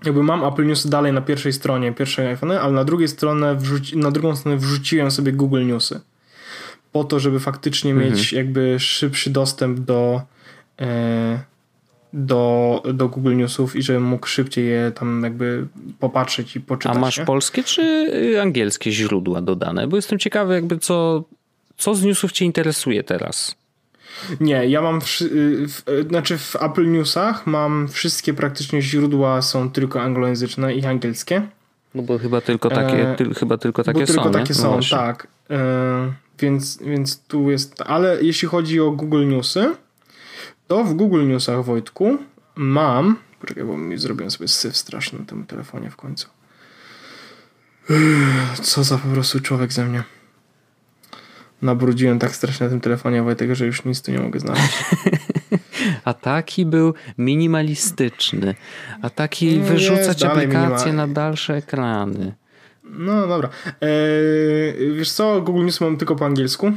[0.06, 3.98] jakby mam Apple News dalej na pierwszej stronie, pierwszej iPhone, ale na drugiej stronie wrzuci,
[3.98, 6.02] na drugą stronę wrzuciłem sobie Google Newsy.
[6.92, 8.12] Po to, żeby faktycznie mhm.
[8.12, 10.22] mieć jakby szybszy dostęp do
[10.82, 11.40] e,
[12.14, 15.68] do, do Google Newsów i żebym mógł szybciej je tam jakby
[16.00, 16.98] popatrzeć i poczytać.
[16.98, 17.26] A masz nie?
[17.26, 19.88] polskie czy angielskie źródła dodane?
[19.88, 21.24] Bo jestem ciekawy jakby co,
[21.78, 23.61] co z newsów cię interesuje teraz?
[24.40, 25.06] Nie, ja mam, w,
[25.68, 31.42] w, znaczy w Apple Newsach mam wszystkie praktycznie źródła są tylko anglojęzyczne i angielskie.
[31.96, 34.14] No bo chyba tylko takie, e, ty, chyba tylko takie bo są.
[34.14, 34.98] Tylko takie no są, właśnie.
[34.98, 35.28] tak.
[35.50, 39.76] E, więc, więc tu jest, ale jeśli chodzi o Google Newsy,
[40.68, 42.18] to w Google Newsach, Wojtku,
[42.56, 46.28] mam, poczekaj, bo mi zrobiłem sobie syf straszny na tym telefonie w końcu.
[48.62, 50.04] Co za po prostu człowiek ze mnie.
[51.62, 54.86] Nabrudziłem tak strasznie na tym telefonie Wojtek, że już nic tu nie mogę znaleźć.
[56.06, 58.56] A taki był minimalistyczny.
[59.02, 62.34] A taki no wyrzucać aplikacje na dalsze ekrany.
[62.84, 63.50] No dobra.
[63.82, 66.72] Eee, wiesz co, Google News mam tylko po angielsku.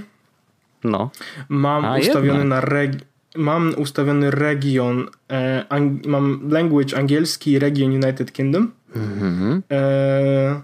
[0.85, 1.11] No.
[1.49, 2.49] Mam A, ustawiony jednak.
[2.49, 2.93] na reg
[3.37, 8.72] mam ustawiony region, e, ang mam language angielski, region United Kingdom.
[8.97, 9.62] Mhm.
[9.70, 10.62] E,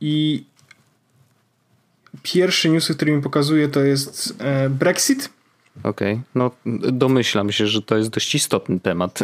[0.00, 0.44] I
[2.24, 5.30] pierwsze newsy, które mi pokazuje, to jest e, Brexit.
[5.82, 6.24] Okej, okay.
[6.34, 6.50] no
[6.92, 9.18] domyślam się, że to jest dość istotny temat.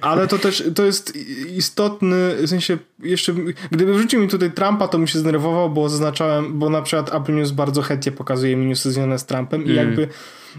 [0.00, 1.16] Ale to też to jest
[1.56, 3.34] istotny, w sensie jeszcze,
[3.70, 7.34] gdyby wrzucił mi tutaj Trumpa, to bym się zdenerwował, bo zaznaczałem, bo na przykład Apple
[7.34, 9.76] News bardzo chętnie pokazuje mi newsy związane z Trumpem i mm.
[9.76, 10.08] jakby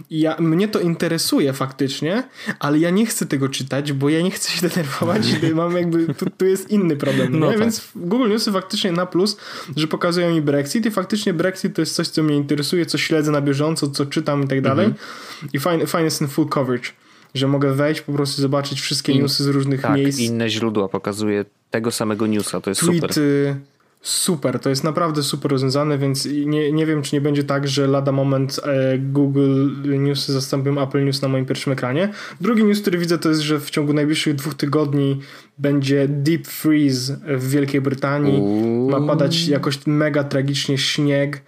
[0.10, 2.24] ja, mnie to interesuje faktycznie,
[2.60, 5.22] ale ja nie chcę tego czytać, bo ja nie chcę się denerwować.
[5.56, 7.40] Mam jakby, tu, tu jest inny problem.
[7.40, 7.60] No tak.
[7.60, 9.38] Więc Google Newsy faktycznie na plus,
[9.76, 13.32] że pokazują mi Brexit i faktycznie Brexit to jest coś, co mnie interesuje, co śledzę
[13.32, 14.86] na bieżąco, co czytam i tak dalej.
[14.86, 15.06] Mhm.
[15.54, 16.90] I fajny, fajny jest ten full coverage
[17.38, 20.20] że mogę wejść, po prostu zobaczyć wszystkie In, newsy z różnych tak, miejsc.
[20.20, 23.56] inne źródła pokazuje tego samego newsa, to jest Tweety, super
[24.02, 27.88] super, to jest naprawdę super rozwiązane, więc nie, nie wiem, czy nie będzie tak, że
[27.88, 32.10] lada moment e, Google News zastąpią Apple News na moim pierwszym ekranie.
[32.42, 35.20] Drugi news, który widzę, to jest, że w ciągu najbliższych dwóch tygodni
[35.58, 38.42] będzie deep freeze w Wielkiej Brytanii.
[38.42, 38.90] Uuu.
[38.90, 41.42] Ma padać jakoś mega tragicznie śnieg.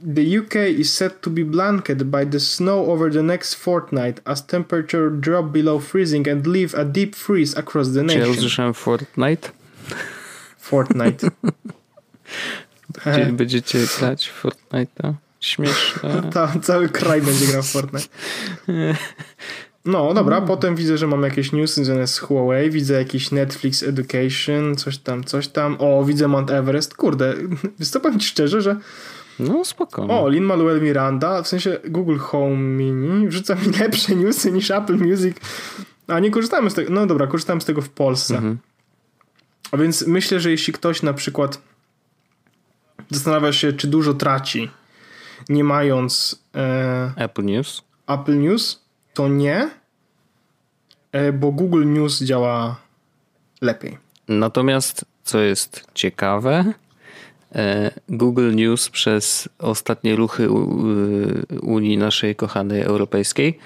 [0.00, 4.46] The UK is set to be blanketed by the snow over the next fortnight as
[4.46, 8.22] temperature drop below freezing and leave a deep freeze across the nation.
[8.22, 9.50] Czy ja usłyszałem Fortnite?
[10.58, 11.30] Fortnite.
[13.06, 15.12] Gdzie będziecie grać w Fortnite'a?
[15.40, 16.22] Śmieszne.
[16.34, 18.08] Ta, cały kraj będzie grał w Fortnite.
[19.84, 20.48] No, dobra, mm.
[20.48, 25.24] potem widzę, że mam jakieś newsy związane z Huawei, widzę jakiś Netflix Education, coś tam,
[25.24, 25.76] coś tam.
[25.78, 26.94] O, widzę Mount Everest.
[26.94, 27.34] Kurde,
[27.78, 28.76] wystąpię ci szczerze, że
[29.38, 30.14] no, spokojnie.
[30.14, 35.36] O, Lin-Manuel Miranda, w sensie Google Home Mini wrzuca mi lepsze newsy niż Apple Music.
[36.06, 36.92] A nie korzystamy z tego.
[36.92, 38.34] No dobra, korzystałem z tego w Polsce.
[38.34, 38.58] Mhm.
[39.72, 41.60] A więc myślę, że jeśli ktoś na przykład
[43.10, 44.70] zastanawia się, czy dużo traci,
[45.48, 48.84] nie mając e, Apple News, Apple News,
[49.14, 49.70] to nie,
[51.12, 52.76] e, bo Google News działa
[53.60, 53.98] lepiej.
[54.28, 56.72] Natomiast, co jest ciekawe,
[58.08, 60.50] Google News przez ostatnie ruchy
[61.62, 63.58] Unii naszej kochanej europejskiej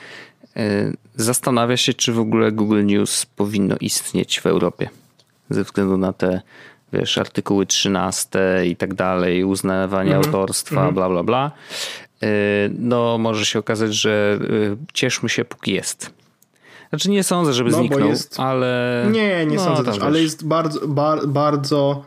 [0.56, 4.90] e, zastanawia się, czy w ogóle Google News powinno istnieć w Europie
[5.50, 6.40] ze względu na te
[6.92, 10.26] wiesz, artykuły 13 i tak dalej, uznawanie mm -hmm.
[10.26, 10.94] autorstwa, mm -hmm.
[10.94, 11.50] bla, bla, bla.
[12.22, 12.26] Y,
[12.78, 14.38] no, może się okazać, że
[14.92, 16.10] cieszmy się, póki jest.
[16.90, 18.40] Znaczy nie sądzę, żeby no, zniknął, jest...
[18.40, 19.06] ale...
[19.10, 22.04] Nie, nie no, sądzę też, ale jest bardzo, bar, bardzo,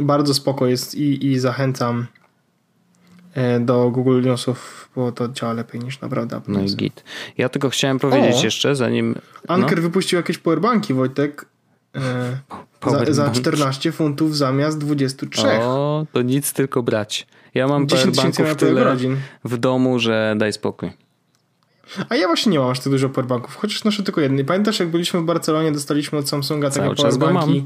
[0.00, 2.06] bardzo spoko jest i, i zachęcam
[3.34, 7.04] e, do Google Newsów, bo to działa lepiej niż naprawdę No i git.
[7.38, 9.14] Ja tylko chciałem powiedzieć o, jeszcze, zanim...
[9.48, 9.82] Anker no.
[9.82, 11.46] wypuścił jakieś powerbanki, Wojtek.
[11.94, 12.38] E,
[12.90, 15.46] za, za 14 funtów zamiast 23.
[15.46, 17.26] O, to nic, tylko brać.
[17.54, 19.16] Ja mam powerbanków tyle godzin.
[19.44, 20.90] w domu, że daj spokój.
[22.08, 24.44] A ja właśnie nie mam aż tak dużo powerbanków, chociaż noszę tylko jedny.
[24.44, 27.64] Pamiętasz, jak byliśmy w Barcelonie, dostaliśmy od Samsunga takie powerbanki.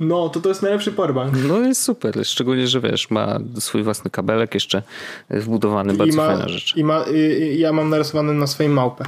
[0.00, 1.34] No, to to jest najlepszy powerbank.
[1.48, 4.82] No jest super, szczególnie, że wiesz, ma swój własny kabelek jeszcze
[5.30, 6.76] wbudowany, bardzo ma, fajna rzecz.
[6.76, 9.04] I ma, y, ja mam narysowany na swojej małpę.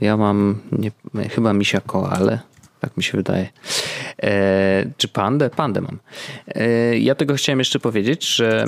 [0.00, 0.90] Ja mam nie,
[1.28, 2.38] chyba misia koale.
[2.80, 3.48] Tak mi się wydaje.
[4.22, 5.50] E, czy pandę?
[5.50, 5.98] Pandę mam.
[6.48, 8.64] E, ja tego chciałem jeszcze powiedzieć, że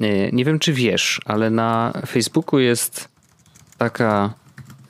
[0.00, 3.08] e, nie wiem, czy wiesz, ale na Facebooku jest
[3.78, 4.34] taka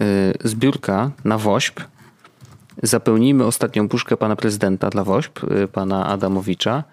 [0.01, 0.05] e,
[0.45, 1.85] zbiórka na WOŚP.
[2.83, 6.85] Zapełnimy ostatnią puszkę pana prezydenta dla WOŚP, e, pana Adamowicza.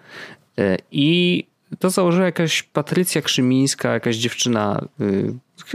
[0.58, 1.44] E, I
[1.78, 4.80] to założyła jakaś Patrycja Krzymińska, jakaś dziewczyna.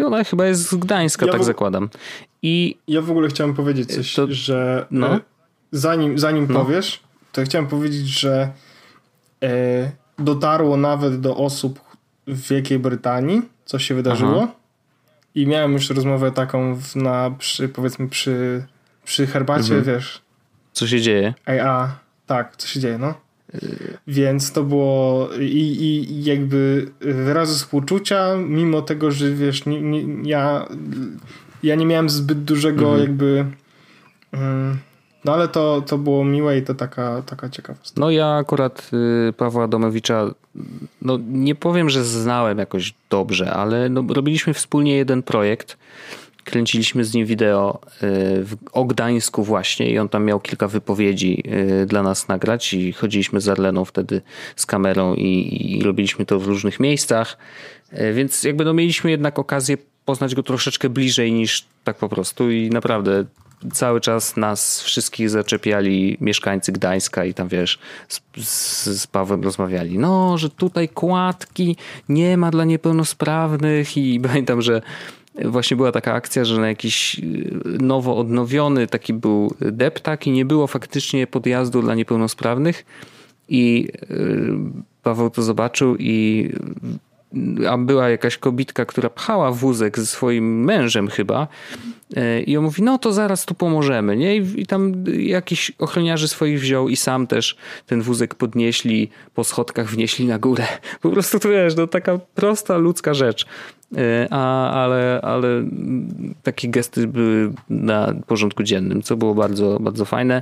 [0.06, 1.46] Ona chyba jest z Gdańska, ja tak w...
[1.46, 1.90] zakładam.
[2.42, 4.28] I ja w ogóle chciałem powiedzieć coś, to...
[4.30, 5.20] że no
[5.72, 6.60] zanim, zanim no.
[6.60, 8.52] powiesz, to chciałem powiedzieć, że
[10.20, 11.80] dotarło nawet do osób
[12.28, 14.42] w Wielkiej Brytanii, co się wydarzyło.
[14.44, 14.54] Aha.
[15.36, 18.66] I miałem już rozmowę taką na, przy, powiedzmy przy,
[19.04, 19.84] przy herbacie, mhm.
[19.84, 20.22] wiesz.
[20.74, 21.34] Co się dzieje?
[21.46, 21.96] A, a
[22.26, 23.14] tak, co się dzieje, no.
[24.08, 30.68] Więc to było i, i jakby wyrazy współczucia, mimo tego, że wiesz, nie, nie, ja,
[31.64, 33.02] ja nie miałem zbyt dużego mhm.
[33.02, 33.46] jakby.
[34.34, 34.80] Um,
[35.26, 38.02] no ale to, to było miłe i to taka, taka ciekawostka.
[38.02, 38.92] No ja akurat
[39.30, 40.34] y, Pawła Domowicza,
[41.02, 45.78] no nie powiem, że znałem jakoś dobrze, ale no, robiliśmy wspólnie jeden projekt.
[46.44, 47.98] Kręciliśmy z nim wideo y,
[48.44, 51.44] w, o Gdańsku właśnie i on tam miał kilka wypowiedzi
[51.82, 54.22] y, dla nas nagrać i chodziliśmy z Arleną wtedy
[54.56, 57.38] z kamerą i, i robiliśmy to w różnych miejscach.
[58.14, 62.70] Więc jakby no mieliśmy jednak okazję poznać go troszeczkę bliżej niż tak po prostu i
[62.70, 63.26] naprawdę
[63.74, 70.00] cały czas nas wszystkich zaczepiali mieszkańcy Gdańska i tam wiesz, z, z, z Pawłem rozmawiali.
[70.00, 71.76] No, że tutaj kładki
[72.10, 74.82] nie ma dla niepełnosprawnych i pamiętam, że
[75.36, 80.46] właśnie była taka akcja, że na jakiś y, nowo odnowiony taki był deptak i nie
[80.46, 82.86] było faktycznie podjazdu dla niepełnosprawnych.
[83.50, 83.88] I
[85.04, 86.50] Paweł to zobaczył i
[87.70, 91.48] a była jakaś kobitka, która pchała wózek ze swoim mężem chyba
[92.16, 94.36] e, i on mówi, no to zaraz tu pomożemy, nie?
[94.36, 100.26] I, tam jakiś ochroniarzy swoich wziął i sam też ten wózek podnieśli, po schodkach wnieśli
[100.26, 100.68] na górę.
[101.02, 103.46] Po prostu to wiesz, no taka prosta ludzka rzecz.
[103.98, 105.48] E, a, ale, ale
[106.44, 110.42] takie gesty były na porządku dziennym, co było bardzo, bardzo fajne.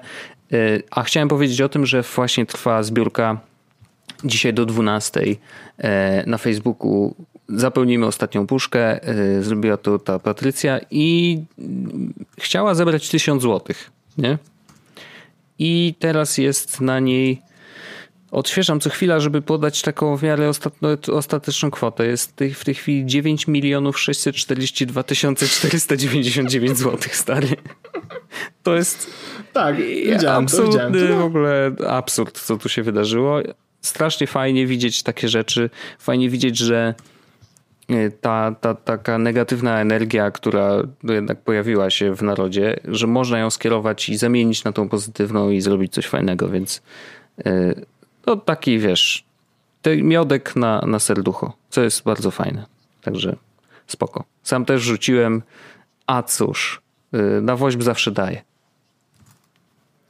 [0.52, 0.58] E,
[0.92, 3.49] a chciałem powiedzieć o tym, że właśnie trwa zbiórka
[4.24, 5.22] dzisiaj do 12
[5.78, 7.16] e, na Facebooku
[7.50, 9.04] zapełnimy ostatnią puszkę.
[9.04, 11.38] E, zrobiła to ta Patrycja i
[12.40, 14.38] chciała zebrać 1000 złotych, nie?
[15.60, 17.42] I teraz jest na niej
[18.32, 20.52] odświeżam co chwila, żeby podać taką w miarę
[21.12, 22.08] ostateczną kwotę.
[22.08, 27.48] Jest w tej chwili 9 milionów 642 499 zł, stary.
[28.64, 29.12] To jest
[29.54, 29.76] tak,
[30.28, 33.40] absolutny to, widziałem w ogóle absurd, co tu się wydarzyło
[33.82, 35.70] strasznie fajnie widzieć takie rzeczy.
[36.00, 36.96] Fajnie widzieć, że
[37.90, 40.72] e, ta, ta taka negatywna energia, która
[41.04, 45.62] jednak pojawiła się w narodzie, że można ją skierować i zamienić na tą pozytywną i
[45.62, 46.82] zrobić coś fajnego, więc
[47.46, 47.74] e,
[48.22, 49.26] to taki, wiesz,
[50.02, 52.66] miodek na, na serducho, co jest bardzo fajne.
[53.02, 53.36] Także
[53.88, 54.24] spoko.
[54.44, 55.42] Sam też rzuciłem,
[56.08, 56.82] a cóż,
[57.14, 58.49] e, na woźb zawsze daje.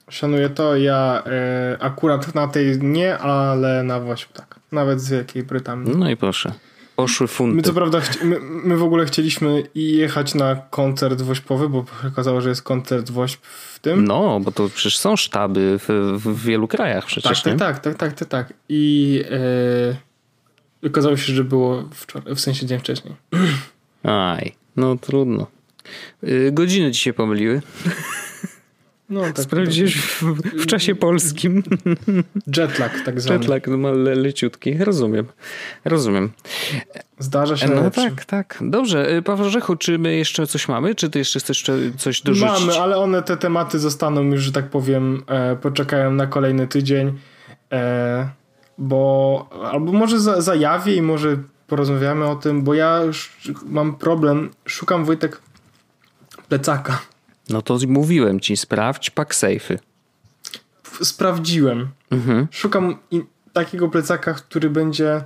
[0.10, 0.76] Szanuję to.
[0.78, 4.60] Ja e, akurat na tej nie, ale na Wośp tak.
[4.72, 5.95] Nawet z Wielkiej Brytanii.
[5.95, 6.53] No i proszę.
[6.95, 7.55] Poszły funty.
[7.55, 12.49] My co prawda, my, my, w ogóle chcieliśmy jechać na koncert wośpowy, bo okazało, że
[12.49, 14.05] jest koncert wośp w tym.
[14.05, 18.14] No, bo to przecież są sztaby w, w wielu krajach przecież, tak, tak, tak, tak,
[18.14, 18.53] tak, tak.
[18.70, 19.24] I
[20.84, 23.16] e, okazało się, że było wczoraj, w sensie dzień wcześniej.
[24.03, 25.47] Aj, no trudno.
[26.24, 27.62] Y, godziny się pomyliły.
[29.10, 31.64] No, tak, Sprawdzisz w, w, czasie polskim.
[32.57, 33.39] Jetlag tak zwany.
[33.39, 34.78] Jetlag, no le, leciutki.
[34.78, 35.26] Rozumiem.
[35.86, 36.32] Rozumiem.
[37.20, 38.57] Zdarza się No tak, tak.
[38.62, 39.16] Dobrze.
[39.18, 40.95] Y, Paweł Rzechu, czy my jeszcze coś mamy?
[40.95, 41.64] Czy ty jeszcze chcesz
[41.97, 42.66] coś dorzucić?
[42.68, 47.20] Mamy, ale one, te tematy zostaną już, że tak powiem, e, poczekają na kolejny tydzień,
[47.72, 48.30] e,
[48.78, 51.38] bo albo może za, zajawię i może
[51.68, 54.49] porozmawiamy o tym, bo ja już mam problem.
[54.66, 55.41] Szukam, Wojtek,
[56.49, 57.01] plecaka
[57.50, 59.78] no to mówiłem ci, sprawdź PackSafe'y.
[61.04, 61.88] Sprawdziłem.
[62.12, 62.47] Mhm.
[62.52, 62.97] Szukam
[63.54, 65.22] takiego plecaka, który będzie...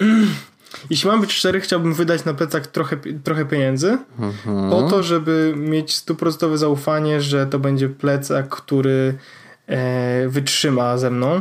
[0.90, 4.70] Jeśli mam być szczery, chciałbym wydać na plecak trochę, trochę pieniędzy mhm.
[4.70, 9.18] po to, żeby mieć stuprocentowe zaufanie, że to będzie plecak, który
[9.66, 11.40] e, wytrzyma ze mną.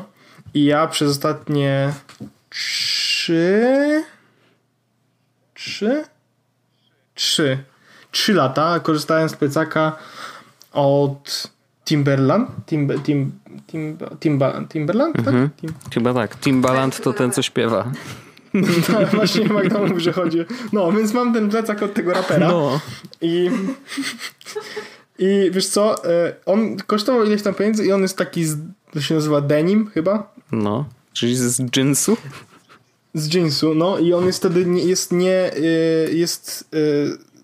[0.53, 1.93] I ja przez ostatnie
[2.49, 4.03] trzy...
[5.53, 6.03] Trzy?
[7.15, 7.63] Trzy.
[8.11, 9.95] Trzy lata korzystałem z plecaka
[10.73, 11.47] od
[11.85, 12.49] Timberland?
[12.65, 13.31] Timber, tim,
[13.67, 15.15] tim, timba, Timberland?
[15.15, 15.27] Tak?
[15.27, 15.49] Mhm.
[15.61, 15.73] Tim...
[15.93, 16.39] Chyba tak.
[16.39, 17.91] Timbaland to ten, co śpiewa.
[18.53, 18.67] No,
[19.13, 20.37] właśnie Magda mówi, że chodzi.
[20.73, 22.47] No, więc mam ten plecak od tego rapera.
[22.47, 22.79] No.
[23.21, 23.49] I,
[25.19, 26.05] I wiesz co?
[26.05, 28.57] E, on kosztował ileś tam pieniędzy i on jest taki, z,
[28.91, 30.33] to się nazywa denim chyba.
[30.51, 32.17] No, czyli z jeansu?
[33.13, 35.61] Z jeansu, no i on jest wtedy nie, jest nie e,
[36.11, 36.77] jest e,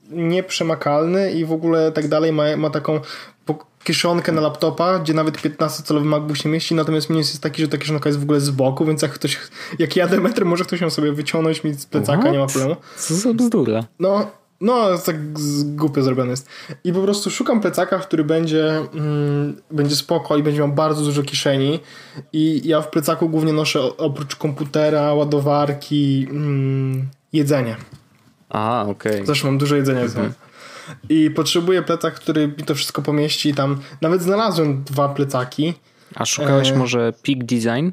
[0.09, 2.99] nieprzemakalny i w ogóle tak dalej ma, ma taką
[3.83, 7.77] kieszonkę na laptopa, gdzie nawet 15-calowy MacBook się mieści, natomiast minus jest taki, że ta
[7.77, 9.39] kieszonka jest w ogóle z boku, więc jak ktoś,
[9.79, 12.33] jak jadę metr, może ktoś ją sobie wyciągnąć mi z plecaka, What?
[12.33, 12.75] nie ma problemu.
[12.97, 13.83] Co za bzdura.
[13.99, 14.27] No,
[14.61, 15.15] no, tak
[15.75, 16.47] głupio zrobione jest.
[16.83, 21.23] I po prostu szukam plecaka, który będzie, mm, będzie spoko i będzie miał bardzo dużo
[21.23, 21.79] kieszeni.
[22.33, 27.75] I ja w plecaku głównie noszę oprócz komputera, ładowarki, mm, jedzenie.
[28.49, 29.11] A, okej.
[29.11, 29.25] Okay.
[29.25, 30.33] Zresztą mam dużo jedzenia mhm.
[31.09, 33.53] I potrzebuję plecak, który mi to wszystko pomieści.
[33.53, 35.73] Tam nawet znalazłem dwa plecaki.
[36.15, 36.75] A szukałeś e...
[36.75, 37.89] może Peak Design?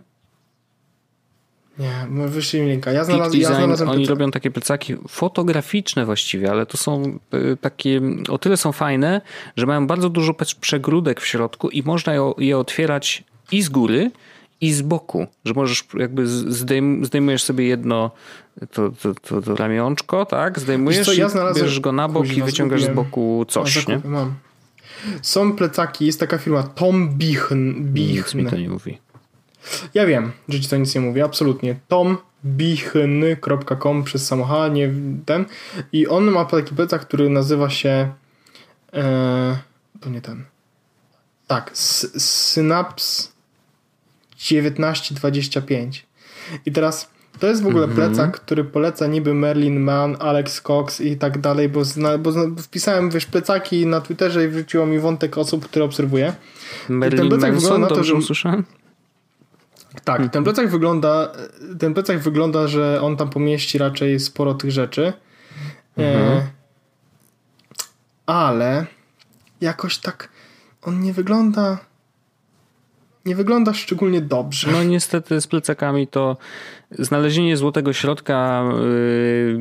[1.78, 2.92] Nie, no wyślij mi linka.
[2.92, 8.00] Ja znalazłem, ja znalazłem Oni robią takie plecaki fotograficzne właściwie, ale to są y, takie,
[8.28, 9.20] o tyle są fajne,
[9.56, 14.10] że mają bardzo dużo przegródek w środku i można je otwierać i z góry,
[14.60, 18.10] i z boku, że możesz jakby zdejm, zdejmujesz sobie jedno
[18.72, 20.58] to, to, to, to ramionczko, tak?
[20.58, 24.00] Zdejmujesz, co, ja bierzesz go na bok i wyciągasz z boku coś, nie?
[24.04, 24.34] Mam.
[25.22, 27.74] Są plecaki, jest taka firma Tom Bichn.
[27.74, 28.16] Bichn.
[28.16, 28.98] Nic mi to nie mówi.
[29.94, 31.76] Ja wiem, że ci to nic nie mówi, absolutnie.
[31.88, 33.24] tombichn.com
[34.04, 34.90] przez samochód, nie
[35.26, 35.44] ten.
[35.92, 38.12] I on ma taki plecak, który nazywa się
[38.92, 39.58] e,
[40.00, 40.44] to nie ten.
[41.46, 43.35] Tak, Synapse
[44.38, 46.06] 1925.
[46.66, 47.98] I teraz to jest w ogóle mm -hmm.
[47.98, 52.42] plecak, który poleca niby Merlin Mann, Alex Cox i tak dalej, bo, zna, bo zna,
[52.58, 56.34] wpisałem wiesz, plecaki na Twitterze i wrzuciło mi wątek osób, które obserwuję.
[56.88, 58.14] Merlin ten plecak Manson, wygląda na to, że...
[58.14, 58.64] usłyszałem?
[60.04, 61.32] Tak, ten plecak wygląda,
[61.78, 65.12] ten plecak wygląda, że on tam pomieści raczej sporo tych rzeczy.
[65.96, 66.38] Mhm.
[66.38, 66.46] E,
[68.26, 68.86] ale
[69.60, 70.28] jakoś tak
[70.82, 71.78] on nie wygląda
[73.26, 74.70] nie wygląda szczególnie dobrze.
[74.72, 76.36] No niestety z plecakami to
[76.90, 78.64] znalezienie złotego środka.
[78.80, 79.58] Yy,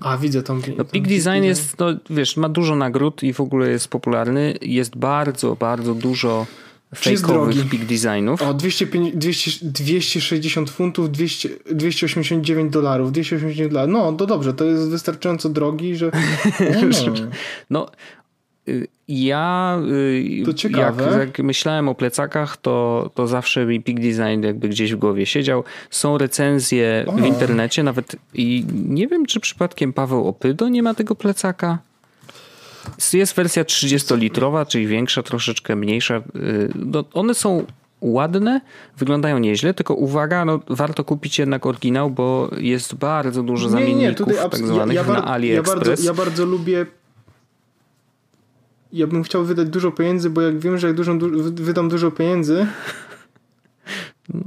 [0.00, 0.60] A widzę tą.
[0.78, 4.54] No, Peak Design jest, no, wiesz, ma dużo nagród i w ogóle jest popularny.
[4.62, 6.46] Jest bardzo, bardzo dużo
[6.94, 8.42] fejkowych Peak Designów.
[8.42, 13.12] O, 200, 200, 260 funtów, 200, 289 dolarów.
[13.12, 13.92] 289 dolarów.
[13.92, 16.10] No, to dobrze, to jest wystarczająco drogi, że.
[17.70, 17.90] No, no
[18.68, 20.44] y, ja y.
[20.70, 25.26] Jak, jak, myślałem o plecakach, to, to zawsze mi Peak Design jakby gdzieś w głowie
[25.26, 25.64] siedział.
[25.90, 27.12] Są recenzje o.
[27.12, 31.78] w internecie, nawet i nie wiem, czy przypadkiem Paweł Opydo nie ma tego plecaka.
[33.12, 36.16] Jest wersja 30-litrowa, czyli większa, troszeczkę mniejsza.
[36.16, 36.22] Y,
[36.74, 37.66] no, one są
[38.00, 38.60] ładne,
[38.98, 44.08] wyglądają nieźle, tylko uwaga, no, warto kupić jednak oryginał, bo jest bardzo dużo zamienników nie,
[44.08, 45.84] nie, tutaj tak zwanych ja, ja na AliExpress.
[45.84, 46.86] Ja bardzo, ja bardzo lubię
[48.92, 52.66] ja bym chciał wydać dużo pieniędzy, bo jak wiem, że jak dużo, wydam dużo pieniędzy,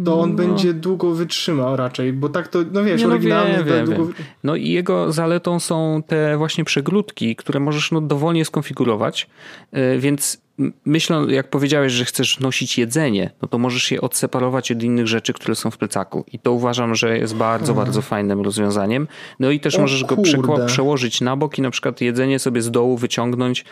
[0.05, 0.35] to on no.
[0.35, 4.05] będzie długo wytrzymał raczej, bo tak to, no wiesz, nie, no oryginalny wiem, wiem, długo...
[4.05, 4.13] Wiem.
[4.43, 9.29] No i jego zaletą są te właśnie przegródki, które możesz no dowolnie skonfigurować,
[9.77, 10.41] y, więc
[10.85, 15.33] myślę, jak powiedziałeś, że chcesz nosić jedzenie, no to możesz je odseparować od innych rzeczy,
[15.33, 16.25] które są w plecaku.
[16.31, 17.85] I to uważam, że jest bardzo, hmm.
[17.85, 19.07] bardzo fajnym rozwiązaniem.
[19.39, 20.41] No i też o, możesz kurde.
[20.41, 23.65] go przełożyć na bok i na przykład jedzenie sobie z dołu wyciągnąć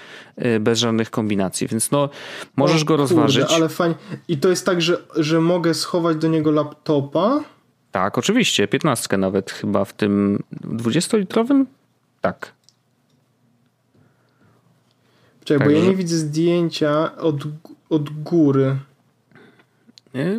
[0.45, 1.67] y, bez żadnych kombinacji.
[1.67, 2.09] Więc no,
[2.55, 3.41] możesz o, go rozważyć.
[3.41, 3.95] Kurde, ale fajnie.
[4.27, 7.43] I to jest tak, że, że mogę schować do niego laptopa?
[7.91, 8.67] Tak, oczywiście.
[8.67, 11.65] 15 nawet chyba w tym 20-litrowym?
[12.21, 12.56] Tak.
[15.47, 17.35] Czekaj, tak, bo ja nie widzę zdjęcia od,
[17.89, 18.75] od góry.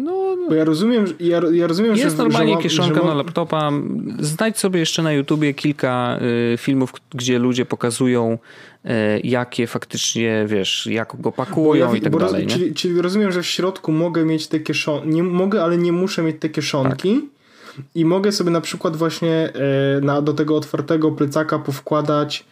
[0.00, 0.48] No, no.
[0.48, 3.72] Bo ja rozumiem, ja, ja rozumiem jest że, normalnie że kieszonka że na laptopa.
[4.20, 6.18] Znajdź sobie jeszcze na YouTubie kilka
[6.52, 8.38] y, filmów, gdzie ludzie pokazują
[8.84, 8.88] y,
[9.24, 12.44] jakie faktycznie, wiesz, jak go pakują ja, i tak dalej.
[12.44, 15.92] Roz, czyli, czyli, rozumiem, że w środku mogę mieć te kieszonki, nie mogę, ale nie
[15.92, 17.14] muszę mieć te kieszonki.
[17.14, 17.86] Tak.
[17.94, 19.52] I mogę sobie na przykład właśnie
[19.98, 22.44] y, na, do tego otwartego plecaka powkładać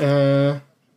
[0.00, 0.04] y,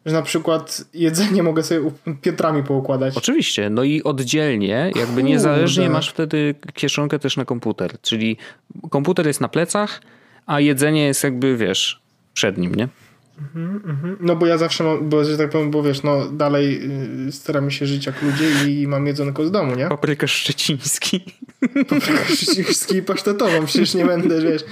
[0.08, 1.92] że na przykład jedzenie mogę sobie
[2.22, 3.18] piętrami poukładać.
[3.18, 5.24] Oczywiście, no i oddzielnie, jakby Kurde.
[5.24, 8.38] niezależnie masz wtedy kieszonkę też na komputer, czyli
[8.90, 10.02] komputer jest na plecach,
[10.46, 12.02] a jedzenie jest jakby, wiesz,
[12.34, 12.88] przed nim, nie?
[13.40, 14.18] Mhm, mhm.
[14.20, 16.82] No bo ja zawsze mam, bo że tak powiem, bo wiesz, no dalej
[17.28, 19.88] y, staramy się żyć jak ludzie i mam jedzonko z domu, nie?
[19.88, 21.26] Papryka szczeciński.
[21.90, 24.64] Papryka szczeciński i pasztetową, przecież nie będę, wiesz.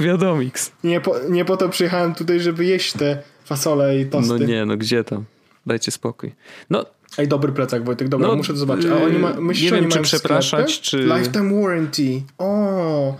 [0.00, 0.72] Wiadomiks.
[0.84, 4.38] Nie po, nie po to przyjechałem tutaj, żeby jeść te fasole i tosty.
[4.38, 5.24] No nie, no gdzie tam?
[5.66, 6.32] Dajcie spokój.
[6.70, 6.84] No,
[7.18, 8.86] Ej, dobry plecak, Wojtek, dobra, no, muszę to zobaczyć.
[8.86, 10.98] A oni ma, myślisz, nie wiem, czy przepraszać, czy...
[10.98, 12.22] Lifetime warranty.
[12.38, 13.16] O,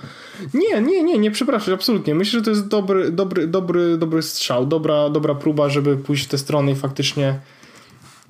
[0.55, 2.15] nie, nie, nie, nie przepraszać, absolutnie.
[2.15, 6.29] Myślę, że to jest dobry, dobry, dobry, dobry strzał, dobra, dobra próba, żeby pójść w
[6.29, 7.41] tę stronę i faktycznie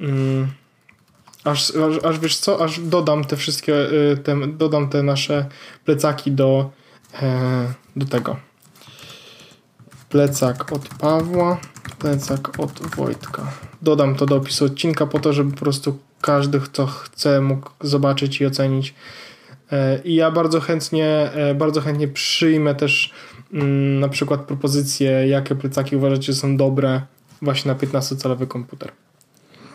[0.01, 0.47] mm,
[1.45, 5.47] aż, aż, aż wiesz co, aż dodam te wszystkie, y, te, dodam te nasze
[5.85, 6.71] plecaki do,
[7.23, 8.37] e, do tego.
[10.09, 11.61] Plecak od Pawła
[11.99, 13.53] plecak od Wojtka.
[13.83, 18.41] Dodam to do opisu odcinka po to, żeby po prostu każdy, kto chce, mógł zobaczyć
[18.41, 18.95] i ocenić.
[19.73, 23.13] E, I ja bardzo chętnie, e, bardzo chętnie przyjmę też
[23.53, 27.03] mm, na przykład propozycje, jakie plecaki uważacie, są dobre
[27.43, 28.93] właśnie na 15-calowy komputer.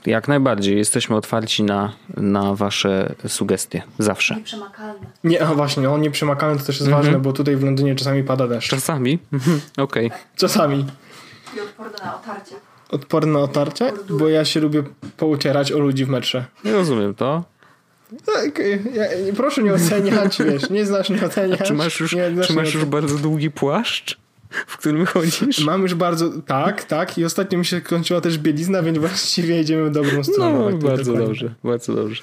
[0.06, 0.78] Jak najbardziej.
[0.78, 3.84] Jesteśmy otwarci na, na wasze sugestie.
[4.00, 4.36] Zawsze.
[4.36, 5.06] Nieprzemakalne.
[5.24, 7.04] Nie, a właśnie, on nieprzemakalny to też jest mhm.
[7.04, 8.70] ważne, bo tutaj w Londynie czasami pada deszcz.
[8.70, 9.20] Czasami?
[9.34, 9.62] Mhm.
[9.78, 10.08] Okej.
[10.08, 10.20] Okay.
[10.36, 10.86] Czasami.
[11.58, 12.56] I odporny na otarcie.
[12.90, 13.92] Odporny na otarcie?
[14.10, 14.84] Bo ja się lubię
[15.18, 16.46] poucierać o ludzi w metrze.
[16.66, 17.44] Nie rozumiem to.
[18.26, 18.60] Tak,
[18.94, 19.04] ja,
[19.38, 21.60] proszę nie oceniać, wiesz, nie znasz, nie oceniać.
[21.68, 24.21] Czy masz już, nie, czy masz już bardzo długi płaszcz?
[24.68, 25.66] W którym chodzisz?
[25.66, 29.90] Mam już bardzo, tak, tak i ostatnio mi się kończyła też bielizna, więc właściwie jedziemy
[29.90, 30.72] w dobrą stronę.
[30.72, 32.22] No, bardzo dobrze, bardzo dobrze.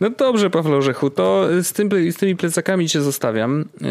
[0.00, 3.88] No dobrze, Paweł Orzechu, to z, tym, z tymi plecakami cię zostawiam yy,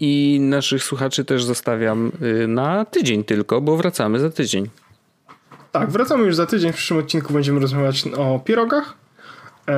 [0.00, 4.68] i naszych słuchaczy też zostawiam yy, na tydzień tylko, bo wracamy za tydzień.
[5.72, 6.72] Tak, wracamy już za tydzień.
[6.72, 8.94] W przyszłym odcinku będziemy rozmawiać o pierogach,
[9.68, 9.74] yy,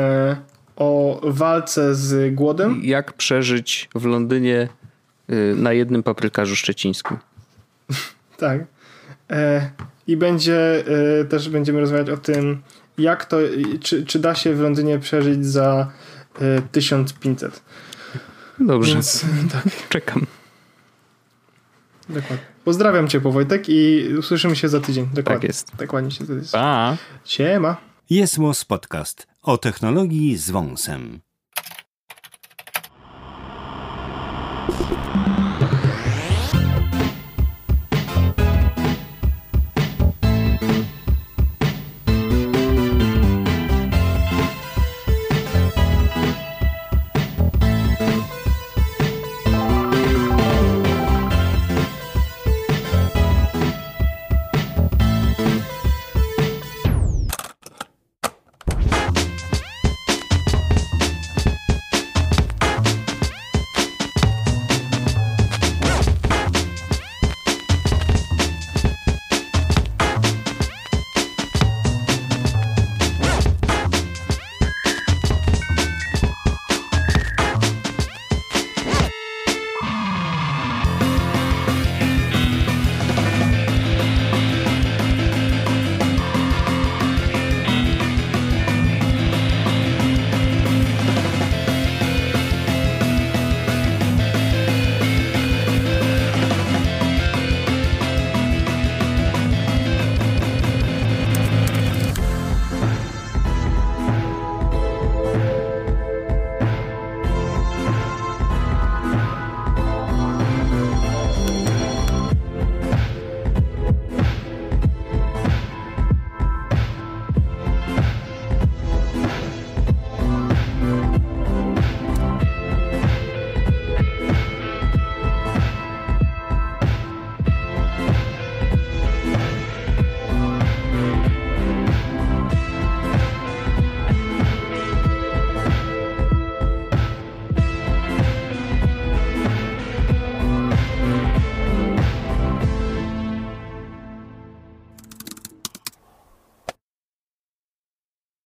[0.77, 2.81] o walce z głodem.
[2.85, 4.69] Jak przeżyć w Londynie
[5.57, 7.17] na jednym paprykarzu szczecińskim.
[8.37, 8.61] tak.
[9.31, 9.71] E,
[10.07, 10.85] I będzie
[11.21, 12.63] e, też będziemy rozmawiać o tym,
[12.99, 13.39] jak to,
[13.81, 15.91] czy, czy da się w Londynie przeżyć za
[16.43, 17.63] y, 1500.
[18.61, 19.89] Dobrze, Więc, tak.
[19.89, 20.27] czekam.
[22.09, 22.39] Dokładnie.
[22.65, 25.05] Pozdrawiam cię, Wojtek i usłyszymy się za tydzień.
[25.07, 25.35] Dokładnie.
[25.35, 25.77] Tak jest.
[25.77, 26.51] Dokładnie się za tydzień.
[26.53, 26.97] Pa.
[27.25, 27.77] Siema.
[28.11, 28.39] Jest
[28.69, 31.21] Podcast o technologii z wąsem.
[34.69, 35.32] you